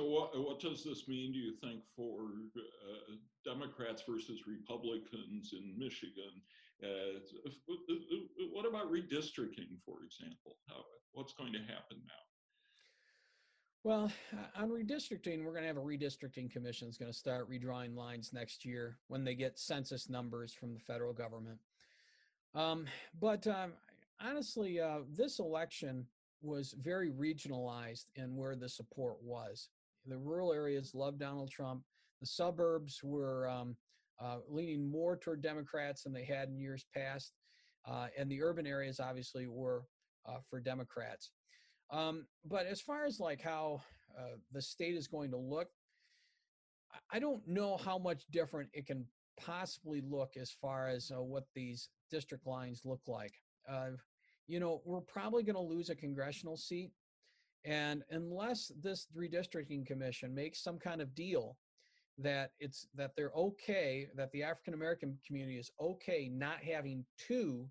So 0.00 0.06
what, 0.06 0.30
what 0.34 0.60
does 0.60 0.82
this 0.82 1.06
mean, 1.08 1.30
do 1.30 1.38
you 1.38 1.52
think, 1.62 1.82
for 1.94 2.20
uh, 2.56 3.14
Democrats 3.44 4.02
versus 4.08 4.40
Republicans 4.46 5.52
in 5.52 5.78
Michigan? 5.78 6.40
Uh, 6.82 7.20
what 8.50 8.64
about 8.64 8.90
redistricting, 8.90 9.76
for 9.84 9.98
example? 10.06 10.56
How, 10.68 10.76
what's 11.12 11.34
going 11.34 11.52
to 11.52 11.58
happen 11.58 11.98
now? 12.06 12.24
Well, 13.84 14.12
on 14.56 14.70
redistricting, 14.70 15.44
we're 15.44 15.52
going 15.52 15.64
to 15.64 15.68
have 15.68 15.76
a 15.76 15.80
redistricting 15.80 16.50
commission 16.50 16.88
that's 16.88 16.96
going 16.96 17.12
to 17.12 17.18
start 17.18 17.50
redrawing 17.50 17.94
lines 17.94 18.30
next 18.32 18.64
year 18.64 18.96
when 19.08 19.22
they 19.22 19.34
get 19.34 19.58
census 19.58 20.08
numbers 20.08 20.54
from 20.54 20.72
the 20.72 20.80
federal 20.80 21.12
government. 21.12 21.58
Um, 22.54 22.86
but 23.20 23.46
um, 23.46 23.74
honestly, 24.18 24.80
uh, 24.80 25.00
this 25.14 25.40
election 25.40 26.06
was 26.40 26.74
very 26.80 27.10
regionalized 27.10 28.06
in 28.14 28.34
where 28.34 28.56
the 28.56 28.68
support 28.68 29.16
was 29.22 29.68
the 30.06 30.16
rural 30.16 30.52
areas 30.52 30.94
loved 30.94 31.18
Donald 31.18 31.50
Trump. 31.50 31.82
The 32.20 32.26
suburbs 32.26 33.00
were 33.02 33.48
um, 33.48 33.76
uh, 34.22 34.38
leaning 34.48 34.90
more 34.90 35.16
toward 35.16 35.42
Democrats 35.42 36.02
than 36.02 36.12
they 36.12 36.24
had 36.24 36.48
in 36.48 36.58
years 36.58 36.84
past, 36.94 37.32
uh, 37.86 38.08
and 38.18 38.30
the 38.30 38.42
urban 38.42 38.66
areas 38.66 39.00
obviously 39.00 39.46
were 39.46 39.84
uh, 40.26 40.38
for 40.48 40.60
Democrats. 40.60 41.30
Um, 41.90 42.26
but 42.44 42.66
as 42.66 42.80
far 42.80 43.04
as 43.04 43.18
like 43.18 43.40
how 43.42 43.80
uh, 44.18 44.36
the 44.52 44.62
state 44.62 44.94
is 44.94 45.08
going 45.08 45.30
to 45.30 45.38
look, 45.38 45.68
I 47.12 47.18
don't 47.18 47.46
know 47.46 47.76
how 47.76 47.98
much 47.98 48.24
different 48.30 48.68
it 48.72 48.86
can 48.86 49.06
possibly 49.38 50.02
look 50.08 50.36
as 50.40 50.50
far 50.60 50.88
as 50.88 51.10
uh, 51.10 51.22
what 51.22 51.44
these 51.54 51.88
district 52.10 52.46
lines 52.46 52.82
look 52.84 53.00
like. 53.06 53.32
Uh, 53.68 53.90
you 54.46 54.60
know, 54.60 54.82
we're 54.84 55.00
probably 55.00 55.42
going 55.42 55.54
to 55.54 55.60
lose 55.60 55.90
a 55.90 55.94
congressional 55.94 56.56
seat 56.56 56.90
and 57.64 58.02
unless 58.10 58.72
this 58.82 59.06
redistricting 59.16 59.86
commission 59.86 60.34
makes 60.34 60.62
some 60.62 60.78
kind 60.78 61.00
of 61.00 61.14
deal 61.14 61.56
that 62.18 62.52
it's 62.58 62.86
that 62.94 63.12
they're 63.16 63.32
okay, 63.36 64.08
that 64.14 64.30
the 64.32 64.42
African 64.42 64.74
American 64.74 65.18
community 65.26 65.58
is 65.58 65.70
okay 65.80 66.30
not 66.32 66.58
having 66.62 67.04
two 67.18 67.68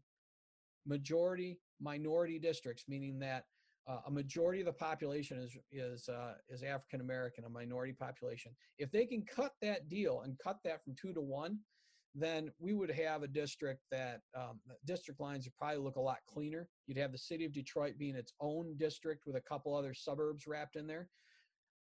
majority 0.85 1.59
minority 1.81 2.39
districts, 2.39 2.85
meaning 2.87 3.19
that 3.19 3.45
uh, 3.87 3.99
a 4.07 4.11
majority 4.11 4.59
of 4.59 4.65
the 4.65 4.73
population 4.73 5.37
is 5.39 5.57
is 5.71 6.09
uh, 6.09 6.33
is 6.49 6.63
African 6.63 7.01
American, 7.01 7.45
a 7.45 7.49
minority 7.49 7.93
population. 7.93 8.51
If 8.77 8.91
they 8.91 9.05
can 9.05 9.23
cut 9.23 9.53
that 9.61 9.89
deal 9.89 10.21
and 10.21 10.37
cut 10.37 10.59
that 10.63 10.83
from 10.83 10.95
two 10.99 11.13
to 11.13 11.21
one, 11.21 11.59
then 12.15 12.51
we 12.59 12.73
would 12.73 12.91
have 12.91 13.23
a 13.23 13.27
district 13.27 13.81
that 13.91 14.21
um, 14.35 14.59
district 14.85 15.19
lines 15.19 15.45
would 15.45 15.55
probably 15.55 15.77
look 15.77 15.95
a 15.95 16.01
lot 16.01 16.17
cleaner. 16.27 16.67
You'd 16.87 16.97
have 16.97 17.11
the 17.11 17.17
city 17.17 17.45
of 17.45 17.53
Detroit 17.53 17.97
being 17.97 18.15
its 18.15 18.33
own 18.41 18.75
district 18.77 19.25
with 19.25 19.35
a 19.35 19.41
couple 19.41 19.75
other 19.75 19.93
suburbs 19.93 20.47
wrapped 20.47 20.75
in 20.75 20.87
there. 20.87 21.09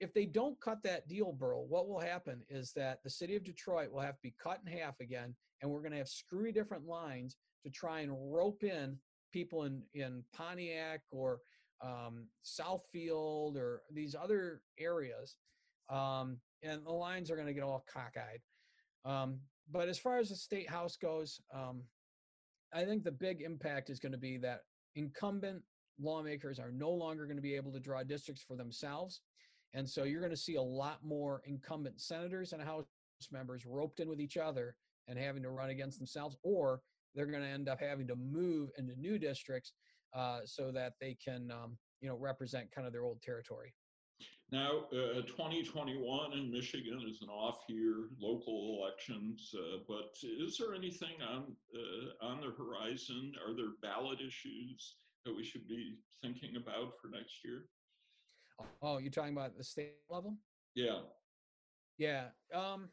If 0.00 0.14
they 0.14 0.24
don't 0.24 0.60
cut 0.60 0.82
that 0.82 1.08
deal, 1.08 1.32
Berl, 1.32 1.66
what 1.68 1.88
will 1.88 2.00
happen 2.00 2.42
is 2.48 2.72
that 2.72 3.02
the 3.04 3.10
city 3.10 3.36
of 3.36 3.44
Detroit 3.44 3.92
will 3.92 4.00
have 4.00 4.16
to 4.16 4.22
be 4.22 4.34
cut 4.42 4.60
in 4.66 4.72
half 4.72 4.98
again, 5.00 5.34
and 5.60 5.70
we're 5.70 5.82
going 5.82 5.92
to 5.92 5.98
have 5.98 6.08
screwy 6.08 6.52
different 6.52 6.86
lines 6.86 7.36
to 7.64 7.70
try 7.70 8.00
and 8.00 8.12
rope 8.32 8.64
in 8.64 8.96
people 9.30 9.64
in, 9.64 9.82
in 9.94 10.24
Pontiac 10.34 11.02
or 11.10 11.40
um, 11.84 12.26
Southfield 12.44 13.56
or 13.56 13.82
these 13.92 14.14
other 14.14 14.62
areas, 14.78 15.36
um, 15.90 16.38
and 16.62 16.84
the 16.84 16.92
lines 16.92 17.30
are 17.30 17.36
going 17.36 17.46
to 17.46 17.54
get 17.54 17.62
all 17.62 17.84
cockeyed. 17.92 18.40
Um, 19.04 19.40
but 19.70 19.88
as 19.88 19.98
far 19.98 20.18
as 20.18 20.28
the 20.28 20.36
state 20.36 20.68
house 20.68 20.96
goes, 20.96 21.40
um, 21.54 21.82
I 22.72 22.84
think 22.84 23.04
the 23.04 23.12
big 23.12 23.42
impact 23.42 23.90
is 23.90 23.98
going 23.98 24.12
to 24.12 24.18
be 24.18 24.36
that 24.38 24.60
incumbent 24.96 25.62
lawmakers 26.00 26.58
are 26.58 26.72
no 26.72 26.90
longer 26.90 27.26
going 27.26 27.36
to 27.36 27.42
be 27.42 27.54
able 27.54 27.72
to 27.72 27.80
draw 27.80 28.02
districts 28.02 28.44
for 28.46 28.56
themselves. 28.56 29.20
And 29.74 29.88
so 29.88 30.04
you're 30.04 30.20
going 30.20 30.32
to 30.32 30.36
see 30.36 30.56
a 30.56 30.62
lot 30.62 30.98
more 31.04 31.42
incumbent 31.44 32.00
senators 32.00 32.52
and 32.52 32.62
House 32.62 32.86
members 33.30 33.66
roped 33.66 34.00
in 34.00 34.08
with 34.08 34.20
each 34.20 34.36
other 34.36 34.76
and 35.08 35.18
having 35.18 35.42
to 35.42 35.50
run 35.50 35.70
against 35.70 35.98
themselves, 35.98 36.36
or 36.42 36.80
they're 37.14 37.26
going 37.26 37.42
to 37.42 37.48
end 37.48 37.68
up 37.68 37.80
having 37.80 38.06
to 38.08 38.16
move 38.16 38.70
into 38.78 38.98
new 38.98 39.18
districts 39.18 39.72
uh, 40.14 40.40
so 40.44 40.72
that 40.72 40.94
they 41.00 41.16
can, 41.22 41.50
um, 41.50 41.76
you 42.00 42.08
know, 42.08 42.16
represent 42.16 42.70
kind 42.72 42.86
of 42.86 42.92
their 42.92 43.04
old 43.04 43.20
territory. 43.22 43.74
Now, 44.52 44.86
uh, 44.92 45.22
2021 45.22 46.32
in 46.32 46.50
Michigan 46.50 47.04
is 47.08 47.22
an 47.22 47.28
off 47.28 47.60
year, 47.68 48.08
local 48.18 48.80
elections, 48.80 49.54
uh, 49.56 49.78
but 49.86 50.16
is 50.22 50.58
there 50.58 50.74
anything 50.74 51.22
on, 51.22 51.54
uh, 51.72 52.26
on 52.26 52.40
the 52.40 52.50
horizon? 52.50 53.32
Are 53.46 53.54
there 53.54 53.76
ballot 53.80 54.18
issues 54.20 54.96
that 55.24 55.36
we 55.36 55.44
should 55.44 55.68
be 55.68 55.98
thinking 56.20 56.56
about 56.56 56.94
for 57.00 57.08
next 57.08 57.44
year? 57.44 57.66
Oh, 58.82 58.98
you're 58.98 59.12
talking 59.12 59.36
about 59.36 59.56
the 59.56 59.62
state 59.62 59.94
level? 60.08 60.36
Yeah. 60.74 61.00
Yeah. 61.98 62.26
Um, 62.52 62.88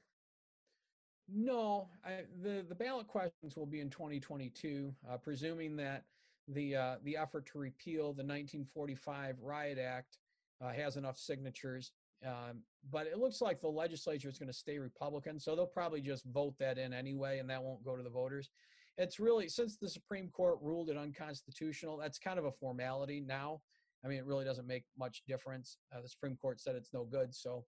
no, 1.28 1.90
I, 2.06 2.22
the 2.42 2.66
the 2.70 2.76
ballot 2.76 3.08
questions 3.08 3.58
will 3.58 3.66
be 3.66 3.82
in 3.82 3.90
2022, 3.90 4.94
uh, 5.10 5.18
presuming 5.18 5.76
that 5.78 6.06
the 6.48 6.76
uh, 6.76 6.96
the 7.04 7.18
effort 7.18 7.46
to 7.48 7.58
repeal 7.58 8.14
the 8.14 8.24
1945 8.24 9.36
Riot 9.42 9.78
Act 9.78 10.20
uh, 10.62 10.72
has 10.72 10.98
enough 10.98 11.18
signatures. 11.18 11.92
Um, 12.26 12.62
but 12.92 13.06
it 13.06 13.20
looks 13.20 13.42
like 13.42 13.62
the 13.62 13.68
legislature 13.68 14.30
is 14.30 14.40
going 14.40 14.48
to 14.48 14.54
stay 14.54 14.80
Republican, 14.80 15.40
so 15.40 15.56
they'll 15.56 15.68
probably 15.68 16.02
just 16.02 16.26
vote 16.26 16.56
that 16.60 16.78
in 16.78 16.94
anyway, 16.94 17.40
and 17.40 17.50
that 17.50 17.62
won't 17.62 17.86
go 17.86 17.96
to 17.96 18.04
the 18.04 18.10
voters. 18.10 18.50
It's 18.98 19.20
really 19.20 19.48
since 19.48 19.78
the 19.78 19.90
Supreme 19.90 20.30
Court 20.30 20.58
ruled 20.62 20.90
it 20.90 20.98
unconstitutional. 20.98 21.98
That's 21.98 22.18
kind 22.18 22.40
of 22.40 22.46
a 22.46 22.52
formality 22.52 23.20
now. 23.20 23.62
I 24.04 24.08
mean, 24.08 24.18
it 24.18 24.26
really 24.26 24.46
doesn't 24.46 24.68
make 24.68 24.86
much 24.98 25.24
difference. 25.28 25.78
Uh, 25.96 26.02
the 26.02 26.10
Supreme 26.10 26.36
Court 26.36 26.60
said 26.60 26.76
it's 26.76 26.94
no 26.94 27.04
good, 27.04 27.36
so 27.36 27.66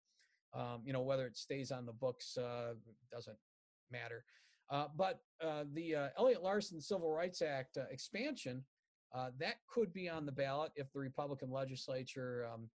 um, 0.55 0.81
you 0.83 0.93
know 0.93 1.01
whether 1.01 1.27
it 1.27 1.37
stays 1.37 1.71
on 1.71 1.85
the 1.85 1.93
books 1.93 2.37
uh, 2.37 2.73
doesn't 3.11 3.37
matter. 3.91 4.23
Uh, 4.71 4.85
but 4.95 5.19
uh, 5.43 5.63
the 5.73 5.95
uh, 5.95 6.07
Elliott 6.17 6.43
Larsen 6.43 6.81
Civil 6.81 7.11
Rights 7.11 7.41
Act 7.41 7.77
expansion 7.91 8.63
that 9.39 9.55
could 9.67 9.91
be 9.93 10.07
on 10.07 10.25
the 10.25 10.31
ballot 10.31 10.71
if 10.75 10.91
the 10.93 10.99
Republican 10.99 11.51
legislature 11.51 12.47
um, 12.51 12.69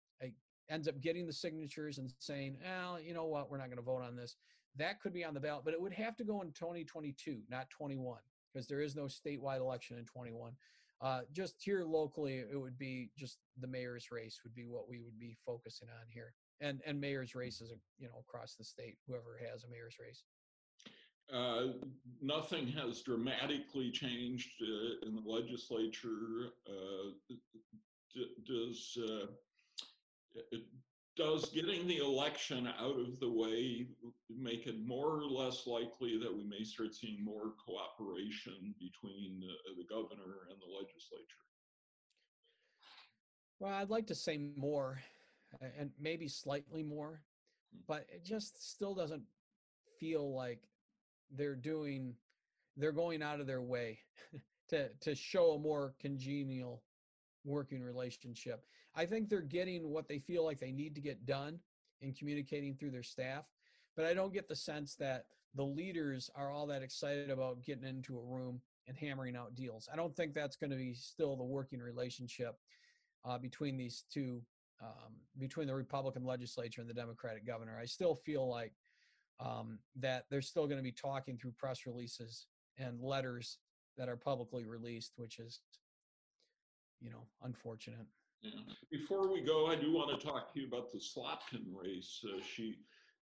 ends 0.69 0.87
up 0.87 0.99
getting 1.01 1.27
the 1.27 1.33
signatures 1.33 1.97
and 1.97 2.13
saying, 2.19 2.57
"Well, 2.63 2.99
you 2.99 3.13
know 3.13 3.25
what, 3.25 3.49
we're 3.49 3.57
not 3.57 3.67
going 3.67 3.77
to 3.77 3.83
vote 3.83 4.03
on 4.03 4.15
this." 4.15 4.35
That 4.77 5.01
could 5.01 5.13
be 5.13 5.25
on 5.25 5.33
the 5.33 5.39
ballot, 5.39 5.65
but 5.65 5.73
it 5.73 5.81
would 5.81 5.93
have 5.93 6.15
to 6.17 6.23
go 6.23 6.41
in 6.41 6.51
2022, 6.53 7.41
not 7.49 7.69
21, 7.69 8.19
because 8.53 8.67
there 8.67 8.81
is 8.81 8.95
no 8.95 9.03
statewide 9.03 9.59
election 9.59 9.97
in 9.97 10.05
21. 10.05 10.53
Uh, 11.01 11.21
just 11.33 11.55
here 11.59 11.83
locally, 11.83 12.37
it 12.37 12.59
would 12.59 12.77
be 12.77 13.09
just 13.17 13.39
the 13.59 13.67
mayor's 13.67 14.11
race 14.11 14.39
would 14.43 14.53
be 14.53 14.65
what 14.65 14.87
we 14.87 14.99
would 14.99 15.19
be 15.19 15.35
focusing 15.45 15.89
on 15.89 16.05
here, 16.07 16.33
and 16.61 16.81
and 16.85 16.99
mayor's 16.99 17.35
races, 17.35 17.73
you 17.97 18.07
know, 18.07 18.19
across 18.19 18.55
the 18.55 18.63
state, 18.63 18.97
whoever 19.07 19.39
has 19.51 19.63
a 19.63 19.69
mayor's 19.69 19.97
race. 19.99 20.23
Uh, 21.33 21.73
nothing 22.21 22.67
has 22.67 23.01
dramatically 23.01 23.89
changed 23.89 24.51
uh, 24.61 25.07
in 25.07 25.15
the 25.15 25.21
legislature. 25.25 26.51
Uh, 26.67 27.11
d- 28.13 28.35
does 28.45 28.97
uh, 29.09 29.27
does 31.17 31.49
getting 31.49 31.87
the 31.87 31.97
election 31.97 32.67
out 32.79 32.99
of 32.99 33.19
the 33.19 33.31
way 33.31 33.87
make 34.29 34.65
it 34.65 34.85
more 34.85 35.19
or 35.19 35.25
less 35.25 35.67
likely 35.67 36.17
that 36.17 36.33
we 36.33 36.43
may 36.43 36.63
start 36.63 36.95
seeing 36.95 37.23
more 37.23 37.53
cooperation 37.65 38.73
between 38.79 39.41
the 39.77 39.83
governor 39.93 40.47
and 40.49 40.59
the 40.59 40.77
legislature? 40.77 41.45
Well, 43.59 43.73
I'd 43.73 43.89
like 43.89 44.07
to 44.07 44.15
say 44.15 44.39
more, 44.57 44.99
and 45.77 45.91
maybe 45.99 46.27
slightly 46.27 46.81
more, 46.81 47.21
hmm. 47.71 47.81
but 47.87 48.07
it 48.09 48.25
just 48.25 48.71
still 48.71 48.95
doesn't 48.95 49.23
feel 49.99 50.33
like 50.33 50.63
they're 51.29 51.55
doing 51.55 52.15
they're 52.77 52.91
going 52.91 53.21
out 53.21 53.39
of 53.39 53.47
their 53.47 53.61
way 53.61 53.99
to 54.69 54.89
to 55.01 55.13
show 55.13 55.51
a 55.51 55.59
more 55.59 55.93
congenial 55.99 56.81
working 57.43 57.83
relationship. 57.83 58.65
I 58.95 59.05
think 59.05 59.29
they're 59.29 59.41
getting 59.41 59.89
what 59.89 60.07
they 60.07 60.19
feel 60.19 60.43
like 60.43 60.59
they 60.59 60.71
need 60.71 60.95
to 60.95 61.01
get 61.01 61.25
done 61.25 61.59
in 62.01 62.13
communicating 62.13 62.75
through 62.75 62.91
their 62.91 63.03
staff, 63.03 63.45
but 63.95 64.05
I 64.05 64.13
don't 64.13 64.33
get 64.33 64.47
the 64.47 64.55
sense 64.55 64.95
that 64.95 65.25
the 65.55 65.63
leaders 65.63 66.29
are 66.35 66.51
all 66.51 66.67
that 66.67 66.81
excited 66.81 67.29
about 67.29 67.63
getting 67.63 67.87
into 67.87 68.17
a 68.17 68.23
room 68.23 68.61
and 68.87 68.97
hammering 68.97 69.35
out 69.35 69.55
deals. 69.55 69.87
I 69.91 69.95
don't 69.95 70.15
think 70.15 70.33
that's 70.33 70.55
going 70.55 70.71
to 70.71 70.77
be 70.77 70.93
still 70.93 71.35
the 71.35 71.43
working 71.43 71.79
relationship 71.79 72.55
uh, 73.25 73.37
between 73.37 73.77
these 73.77 74.03
two, 74.11 74.41
um, 74.81 75.13
between 75.37 75.67
the 75.67 75.75
Republican 75.75 76.25
legislature 76.25 76.81
and 76.81 76.89
the 76.89 76.93
Democratic 76.93 77.45
governor. 77.45 77.77
I 77.79 77.85
still 77.85 78.15
feel 78.15 78.49
like 78.49 78.73
um, 79.39 79.79
that 79.97 80.25
they're 80.29 80.41
still 80.41 80.65
going 80.65 80.77
to 80.77 80.83
be 80.83 80.91
talking 80.91 81.37
through 81.37 81.53
press 81.57 81.85
releases 81.85 82.47
and 82.77 83.01
letters 83.01 83.57
that 83.97 84.09
are 84.09 84.17
publicly 84.17 84.65
released, 84.65 85.13
which 85.17 85.39
is, 85.39 85.61
you 87.01 87.09
know, 87.09 87.25
unfortunate. 87.43 88.07
Before 88.91 89.31
we 89.31 89.41
go, 89.41 89.67
I 89.67 89.75
do 89.75 89.93
want 89.93 90.19
to 90.19 90.25
talk 90.25 90.53
to 90.53 90.59
you 90.59 90.67
about 90.67 90.91
the 90.91 90.99
Slotkin 90.99 91.65
race. 91.73 92.19
Uh, 92.25 92.41
she 92.41 92.79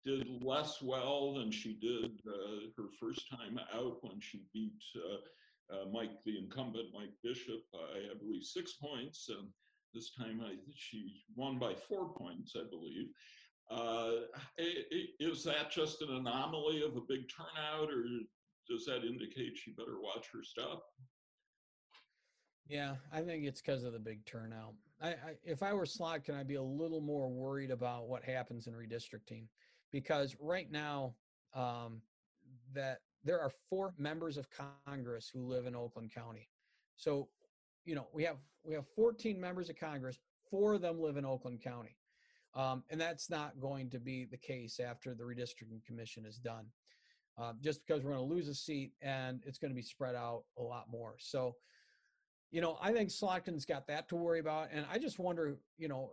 did 0.05 0.27
less 0.41 0.81
well 0.81 1.33
than 1.33 1.51
she 1.51 1.73
did 1.81 2.19
uh, 2.27 2.71
her 2.77 2.89
first 2.99 3.29
time 3.29 3.59
out 3.73 3.97
when 4.01 4.19
she 4.19 4.43
beat 4.53 4.81
uh, 4.95 5.75
uh 5.75 5.85
Mike, 5.91 6.23
the 6.25 6.37
incumbent 6.37 6.87
Mike 6.93 7.13
Bishop, 7.23 7.61
by 7.73 7.79
I 7.79 8.17
believe 8.17 8.43
six 8.43 8.73
points, 8.73 9.27
and 9.29 9.49
this 9.93 10.11
time 10.11 10.41
I, 10.45 10.55
she 10.75 11.23
won 11.35 11.57
by 11.59 11.73
four 11.73 12.13
points, 12.13 12.55
I 12.55 12.69
believe. 12.69 13.07
Uh, 13.69 14.11
is 15.19 15.43
that 15.43 15.71
just 15.71 16.01
an 16.01 16.15
anomaly 16.15 16.83
of 16.83 16.95
a 16.95 17.01
big 17.01 17.25
turnout, 17.27 17.89
or 17.89 18.05
does 18.69 18.85
that 18.85 19.03
indicate 19.03 19.57
she 19.57 19.71
better 19.71 19.99
watch 19.99 20.27
her 20.31 20.43
stuff? 20.43 20.79
Yeah, 22.69 22.95
I 23.13 23.21
think 23.21 23.45
it's 23.45 23.61
because 23.61 23.83
of 23.83 23.93
the 23.93 23.99
big 23.99 24.25
turnout. 24.25 24.73
I, 25.01 25.09
I, 25.09 25.15
if 25.43 25.63
I 25.63 25.73
were 25.73 25.85
Slotkin, 25.85 26.35
I'd 26.35 26.47
be 26.47 26.55
a 26.55 26.61
little 26.61 27.01
more 27.01 27.29
worried 27.29 27.71
about 27.71 28.07
what 28.07 28.23
happens 28.23 28.67
in 28.67 28.73
redistricting, 28.73 29.45
because 29.91 30.35
right 30.39 30.69
now, 30.69 31.15
um, 31.53 32.01
that 32.73 32.99
there 33.23 33.39
are 33.39 33.51
four 33.69 33.93
members 33.97 34.37
of 34.37 34.47
Congress 34.85 35.29
who 35.33 35.47
live 35.47 35.65
in 35.65 35.75
Oakland 35.75 36.11
County. 36.13 36.49
So, 36.97 37.29
you 37.85 37.95
know, 37.95 38.07
we 38.13 38.23
have 38.23 38.37
we 38.63 38.73
have 38.73 38.85
14 38.95 39.39
members 39.39 39.69
of 39.69 39.77
Congress. 39.77 40.19
Four 40.49 40.75
of 40.75 40.81
them 40.81 40.99
live 40.99 41.17
in 41.17 41.25
Oakland 41.25 41.61
County. 41.61 41.95
Um, 42.53 42.83
and 42.89 42.99
that's 42.99 43.29
not 43.29 43.59
going 43.59 43.89
to 43.91 43.99
be 43.99 44.25
the 44.25 44.37
case 44.37 44.79
after 44.79 45.13
the 45.13 45.23
redistricting 45.23 45.83
commission 45.85 46.25
is 46.25 46.37
done. 46.37 46.65
Uh, 47.37 47.53
just 47.61 47.85
because 47.85 48.03
we're 48.03 48.13
going 48.13 48.27
to 48.27 48.33
lose 48.33 48.47
a 48.47 48.55
seat 48.55 48.93
and 49.01 49.41
it's 49.45 49.59
going 49.59 49.69
to 49.69 49.75
be 49.75 49.81
spread 49.81 50.15
out 50.15 50.43
a 50.57 50.61
lot 50.61 50.85
more. 50.89 51.15
So, 51.19 51.55
you 52.51 52.61
know, 52.61 52.77
I 52.81 52.91
think 52.91 53.09
Slotkin's 53.09 53.65
got 53.65 53.87
that 53.87 54.07
to 54.09 54.15
worry 54.15 54.39
about. 54.39 54.69
And 54.71 54.85
I 54.91 54.97
just 54.97 55.19
wonder, 55.19 55.57
you 55.77 55.87
know, 55.87 56.11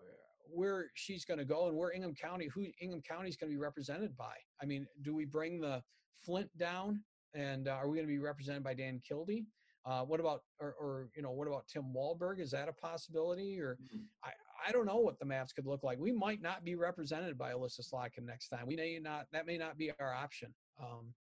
where 0.52 0.86
she's 0.94 1.24
going 1.24 1.38
to 1.38 1.44
go 1.44 1.68
and 1.68 1.76
where 1.76 1.92
Ingham 1.92 2.14
County, 2.14 2.48
who 2.52 2.66
Ingham 2.80 3.02
County 3.02 3.28
is 3.28 3.36
going 3.36 3.50
to 3.50 3.56
be 3.56 3.60
represented 3.60 4.16
by. 4.16 4.34
I 4.62 4.66
mean, 4.66 4.86
do 5.02 5.14
we 5.14 5.24
bring 5.24 5.60
the 5.60 5.82
Flint 6.24 6.50
down 6.56 7.00
and 7.34 7.68
uh, 7.68 7.72
are 7.72 7.88
we 7.88 7.96
going 7.96 8.06
to 8.06 8.12
be 8.12 8.18
represented 8.18 8.62
by 8.62 8.74
Dan 8.74 9.00
Kildee? 9.06 9.46
Uh, 9.86 10.02
what 10.02 10.18
about, 10.18 10.42
or, 10.60 10.74
or, 10.80 11.08
you 11.14 11.22
know, 11.22 11.32
what 11.32 11.46
about 11.46 11.66
Tim 11.68 11.92
Walberg? 11.94 12.40
Is 12.40 12.50
that 12.52 12.68
a 12.68 12.72
possibility? 12.72 13.60
Or 13.60 13.76
mm-hmm. 13.82 14.04
I, 14.22 14.30
I 14.66 14.72
don't 14.72 14.86
know 14.86 14.96
what 14.96 15.18
the 15.18 15.26
maps 15.26 15.52
could 15.52 15.66
look 15.66 15.82
like. 15.82 15.98
We 15.98 16.12
might 16.12 16.40
not 16.40 16.64
be 16.64 16.74
represented 16.74 17.36
by 17.36 17.52
Elissa 17.52 17.82
Slotkin 17.82 18.24
next 18.24 18.48
time. 18.48 18.66
We 18.66 18.76
may 18.76 18.98
not. 18.98 19.26
That 19.32 19.46
may 19.46 19.58
not 19.58 19.76
be 19.76 19.92
our 20.00 20.14
option. 20.14 20.54
Um, 20.80 21.12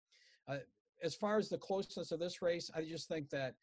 uh, 0.46 0.58
as 1.02 1.16
far 1.16 1.38
as 1.38 1.48
the 1.48 1.58
closeness 1.58 2.12
of 2.12 2.20
this 2.20 2.40
race, 2.40 2.70
I 2.74 2.82
just 2.82 3.08
think 3.08 3.30
that 3.30 3.54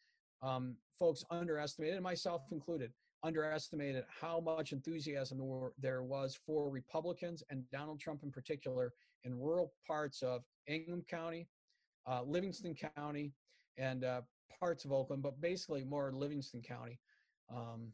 um, 0.42 0.76
folks 0.98 1.24
underestimated, 1.30 2.00
myself 2.02 2.42
included, 2.50 2.92
underestimated 3.22 4.04
how 4.08 4.40
much 4.40 4.72
enthusiasm 4.72 5.40
there 5.78 6.02
was 6.02 6.38
for 6.46 6.70
Republicans 6.70 7.42
and 7.50 7.68
Donald 7.70 8.00
Trump 8.00 8.22
in 8.22 8.30
particular 8.30 8.92
in 9.24 9.38
rural 9.38 9.72
parts 9.86 10.22
of 10.22 10.42
Ingham 10.66 11.04
County, 11.08 11.46
uh, 12.06 12.22
Livingston 12.22 12.74
County, 12.96 13.32
and 13.76 14.04
uh, 14.04 14.22
parts 14.58 14.84
of 14.84 14.92
Oakland, 14.92 15.22
but 15.22 15.40
basically 15.40 15.84
more 15.84 16.12
Livingston 16.12 16.62
County. 16.62 16.98
Um, 17.54 17.92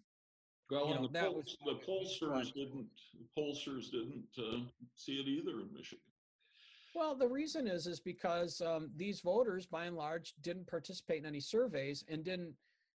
well, 0.70 0.88
you 0.88 0.94
know, 0.94 1.08
the, 1.08 1.30
was, 1.30 1.56
the, 1.64 1.78
pollsters 1.86 2.52
didn't 2.52 2.88
The 3.14 3.40
pollsters 3.40 3.90
didn't 3.90 4.24
uh, 4.36 4.60
see 4.96 5.12
it 5.14 5.28
either 5.28 5.60
in 5.60 5.72
Michigan. 5.72 6.02
Well, 6.96 7.14
the 7.14 7.28
reason 7.28 7.66
is 7.66 7.86
is 7.86 8.00
because 8.00 8.62
um, 8.62 8.90
these 8.96 9.20
voters, 9.20 9.66
by 9.66 9.84
and 9.84 9.96
large, 9.96 10.32
didn't 10.40 10.66
participate 10.66 11.18
in 11.18 11.26
any 11.26 11.40
surveys 11.40 12.02
and 12.08 12.24
didn't 12.24 12.54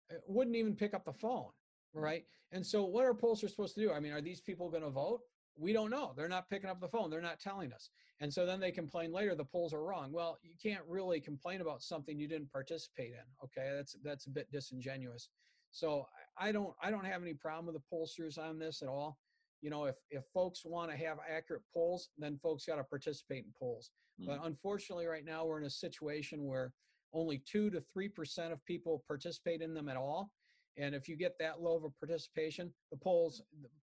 uh, 0.10 0.16
wouldn't 0.26 0.56
even 0.56 0.74
pick 0.74 0.94
up 0.94 1.04
the 1.04 1.12
phone. 1.12 1.50
right? 1.94 2.24
And 2.54 2.66
so, 2.66 2.86
what 2.86 3.04
are 3.04 3.14
pollsters 3.14 3.50
supposed 3.50 3.76
to 3.76 3.82
do? 3.82 3.92
I 3.92 4.00
mean, 4.00 4.14
are 4.14 4.22
these 4.22 4.40
people 4.40 4.70
going 4.70 4.84
to 4.84 4.90
vote? 4.90 5.20
We 5.58 5.74
don't 5.74 5.90
know. 5.90 6.14
They're 6.16 6.30
not 6.30 6.50
picking 6.50 6.70
up 6.70 6.80
the 6.80 6.88
phone. 6.88 7.10
They're 7.10 7.20
not 7.20 7.42
telling 7.42 7.74
us. 7.74 7.90
And 8.22 8.34
so 8.34 8.46
then 8.46 8.62
they 8.62 8.72
complain 8.72 9.12
later 9.12 9.36
the 9.36 9.44
polls 9.44 9.74
are 9.74 9.84
wrong. 9.84 10.14
Well, 10.14 10.38
you 10.42 10.56
can't 10.64 10.84
really 10.88 11.20
complain 11.20 11.60
about 11.60 11.82
something 11.82 12.18
you 12.18 12.30
didn't 12.30 12.54
participate 12.54 13.12
in. 13.12 13.26
Okay, 13.44 13.70
that's 13.76 13.98
that's 14.02 14.28
a 14.28 14.30
bit 14.30 14.50
disingenuous. 14.50 15.28
So 15.72 16.08
I 16.38 16.54
don't 16.54 16.74
I 16.82 16.90
don't 16.90 17.06
have 17.06 17.22
any 17.22 17.34
problem 17.34 17.66
with 17.66 17.76
the 17.76 17.94
pollsters 17.94 18.38
on 18.38 18.60
this 18.60 18.82
at 18.82 18.88
all. 18.88 19.18
You 19.62 19.70
know, 19.70 19.86
if 19.86 19.96
if 20.10 20.24
folks 20.34 20.64
want 20.66 20.92
to 20.92 20.98
have 20.98 21.18
accurate 21.30 21.64
polls, 21.74 22.10
then 22.18 22.38
folks 22.42 22.66
got 22.66 22.76
to 22.76 22.84
participate 22.84 23.46
in 23.46 23.52
polls. 23.58 23.92
Mm. 24.22 24.28
But 24.28 24.40
unfortunately, 24.44 25.06
right 25.06 25.26
now 25.26 25.46
we're 25.46 25.60
in 25.60 25.66
a 25.66 25.70
situation 25.70 26.46
where 26.46 26.74
only 27.14 27.42
two 27.46 27.70
to 27.72 27.82
three 27.82 28.08
percent 28.08 28.54
of 28.54 28.64
people 28.66 29.04
participate 29.08 29.62
in 29.62 29.74
them 29.74 29.90
at 29.90 29.98
all. 29.98 30.32
And 30.78 30.96
if 30.96 31.10
you 31.10 31.18
get 31.18 31.38
that 31.40 31.62
low 31.62 31.76
of 31.76 31.84
a 31.84 31.90
participation, 31.90 32.72
the 32.92 32.98
polls, 32.98 33.42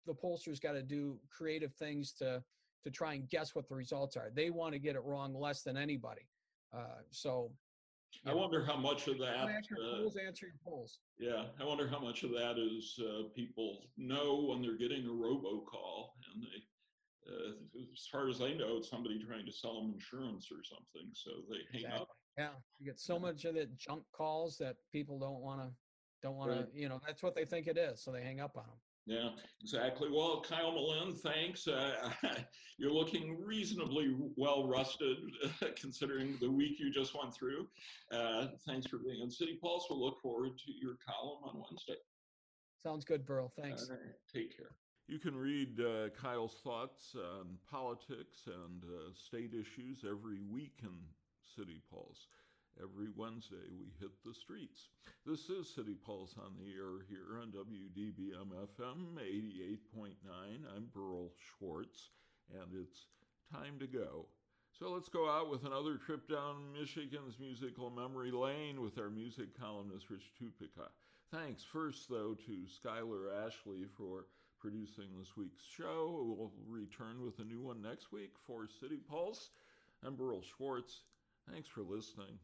the 0.05 0.13
pollsters 0.13 0.61
got 0.61 0.73
to 0.73 0.83
do 0.83 1.19
creative 1.29 1.73
things 1.73 2.13
to 2.13 2.43
to 2.83 2.91
try 2.91 3.15
and 3.15 3.27
guess 3.29 3.53
what 3.55 3.67
the 3.67 3.75
results 3.75 4.15
are. 4.15 4.29
They 4.33 4.49
want 4.49 4.73
to 4.73 4.79
get 4.79 4.95
it 4.95 5.03
wrong 5.03 5.33
less 5.33 5.63
than 5.63 5.75
anybody. 5.75 6.27
Uh, 6.73 7.01
so 7.11 7.51
I 8.25 8.33
wonder 8.33 8.63
how 8.63 8.75
much 8.75 9.07
of 9.07 9.19
that. 9.19 9.45
uh, 9.45 9.97
polls 9.97 10.17
answer 10.17 10.47
your 10.47 10.55
polls. 10.63 10.99
Yeah, 11.17 11.45
I 11.59 11.63
wonder 11.63 11.87
how 11.87 11.99
much 11.99 12.23
of 12.23 12.31
that 12.31 12.57
is 12.57 12.99
uh, 13.01 13.29
people 13.35 13.79
know 13.97 14.45
when 14.49 14.61
they're 14.61 14.77
getting 14.77 15.05
a 15.05 15.09
robocall 15.09 16.09
and 16.33 16.43
they, 16.43 17.31
uh, 17.31 17.53
as 17.93 18.07
far 18.11 18.29
as 18.29 18.41
I 18.41 18.53
know, 18.53 18.77
it's 18.77 18.89
somebody 18.89 19.23
trying 19.23 19.45
to 19.45 19.51
sell 19.51 19.81
them 19.81 19.93
insurance 19.93 20.49
or 20.51 20.63
something, 20.63 21.09
so 21.13 21.31
they 21.49 21.79
hang 21.79 21.91
up. 21.91 22.09
Yeah, 22.37 22.49
you 22.79 22.85
get 22.85 22.99
so 22.99 23.17
much 23.17 23.45
of 23.45 23.55
the 23.55 23.65
junk 23.77 24.03
calls 24.15 24.57
that 24.57 24.75
people 24.91 25.19
don't 25.19 25.41
want 25.41 25.61
to, 25.61 25.69
don't 26.21 26.35
want 26.35 26.51
to, 26.51 26.67
you 26.79 26.87
know, 26.89 26.99
that's 27.05 27.23
what 27.23 27.33
they 27.35 27.45
think 27.45 27.67
it 27.67 27.77
is, 27.77 28.03
so 28.03 28.11
they 28.11 28.21
hang 28.21 28.39
up 28.39 28.57
on 28.57 28.63
them. 28.65 28.77
Yeah, 29.07 29.29
exactly. 29.61 30.09
Well, 30.11 30.43
Kyle 30.47 30.73
Melinn, 30.73 31.17
thanks. 31.17 31.65
Uh, 31.65 32.11
you're 32.77 32.91
looking 32.91 33.41
reasonably 33.41 34.13
well 34.35 34.67
rusted 34.67 35.17
considering 35.77 36.37
the 36.41 36.51
week 36.51 36.77
you 36.77 36.91
just 36.91 37.17
went 37.17 37.33
through. 37.33 37.67
Uh, 38.11 38.47
thanks 38.67 38.85
for 38.85 38.97
being 38.97 39.21
on 39.21 39.31
City 39.31 39.57
Pulse. 39.61 39.87
We'll 39.89 40.03
look 40.03 40.19
forward 40.21 40.57
to 40.57 40.71
your 40.81 40.97
column 41.07 41.43
on 41.45 41.63
Wednesday. 41.69 41.95
Sounds 42.83 43.05
good, 43.05 43.25
Berl. 43.25 43.53
Thanks. 43.59 43.89
All 43.89 43.95
right, 43.95 44.05
take 44.31 44.55
care. 44.55 44.75
You 45.07 45.19
can 45.19 45.37
read 45.37 45.79
uh, 45.79 46.09
Kyle's 46.21 46.59
thoughts 46.61 47.15
on 47.15 47.57
politics 47.71 48.41
and 48.45 48.83
uh, 48.83 49.13
state 49.15 49.53
issues 49.53 50.03
every 50.03 50.41
week 50.51 50.79
in 50.83 50.91
City 51.55 51.81
Pulse. 51.89 52.27
Every 52.77 53.07
Wednesday, 53.15 53.65
we 53.79 53.87
hit 53.99 54.11
the 54.23 54.35
streets. 54.35 54.89
This 55.25 55.49
is 55.49 55.73
City 55.73 55.95
Pulse 55.95 56.35
on 56.37 56.53
the 56.59 56.69
air 56.77 57.01
here 57.09 57.41
on 57.41 57.49
WDBM 57.49 58.53
FM 58.53 59.17
88.9. 59.17 60.13
I'm 60.75 60.85
Berl 60.93 61.31
Schwartz, 61.35 62.11
and 62.53 62.69
it's 62.79 63.05
time 63.51 63.79
to 63.79 63.87
go. 63.87 64.27
So 64.77 64.91
let's 64.91 65.09
go 65.09 65.27
out 65.27 65.49
with 65.49 65.65
another 65.65 65.95
trip 65.97 66.29
down 66.29 66.71
Michigan's 66.79 67.39
musical 67.39 67.89
memory 67.89 68.29
lane 68.29 68.79
with 68.79 68.99
our 68.99 69.09
music 69.09 69.59
columnist, 69.59 70.11
Rich 70.11 70.33
Tupica. 70.39 70.89
Thanks 71.33 71.63
first, 71.63 72.07
though, 72.09 72.35
to 72.45 72.65
Skylar 72.67 73.43
Ashley 73.43 73.85
for 73.97 74.27
producing 74.59 75.17
this 75.17 75.35
week's 75.35 75.63
show. 75.75 76.35
We'll 76.37 76.51
return 76.67 77.25
with 77.25 77.39
a 77.39 77.43
new 77.43 77.61
one 77.61 77.81
next 77.81 78.11
week 78.11 78.33
for 78.45 78.67
City 78.67 78.99
Pulse. 79.09 79.49
I'm 80.05 80.15
Berl 80.15 80.43
Schwartz. 80.43 81.01
Thanks 81.51 81.67
for 81.67 81.81
listening. 81.81 82.37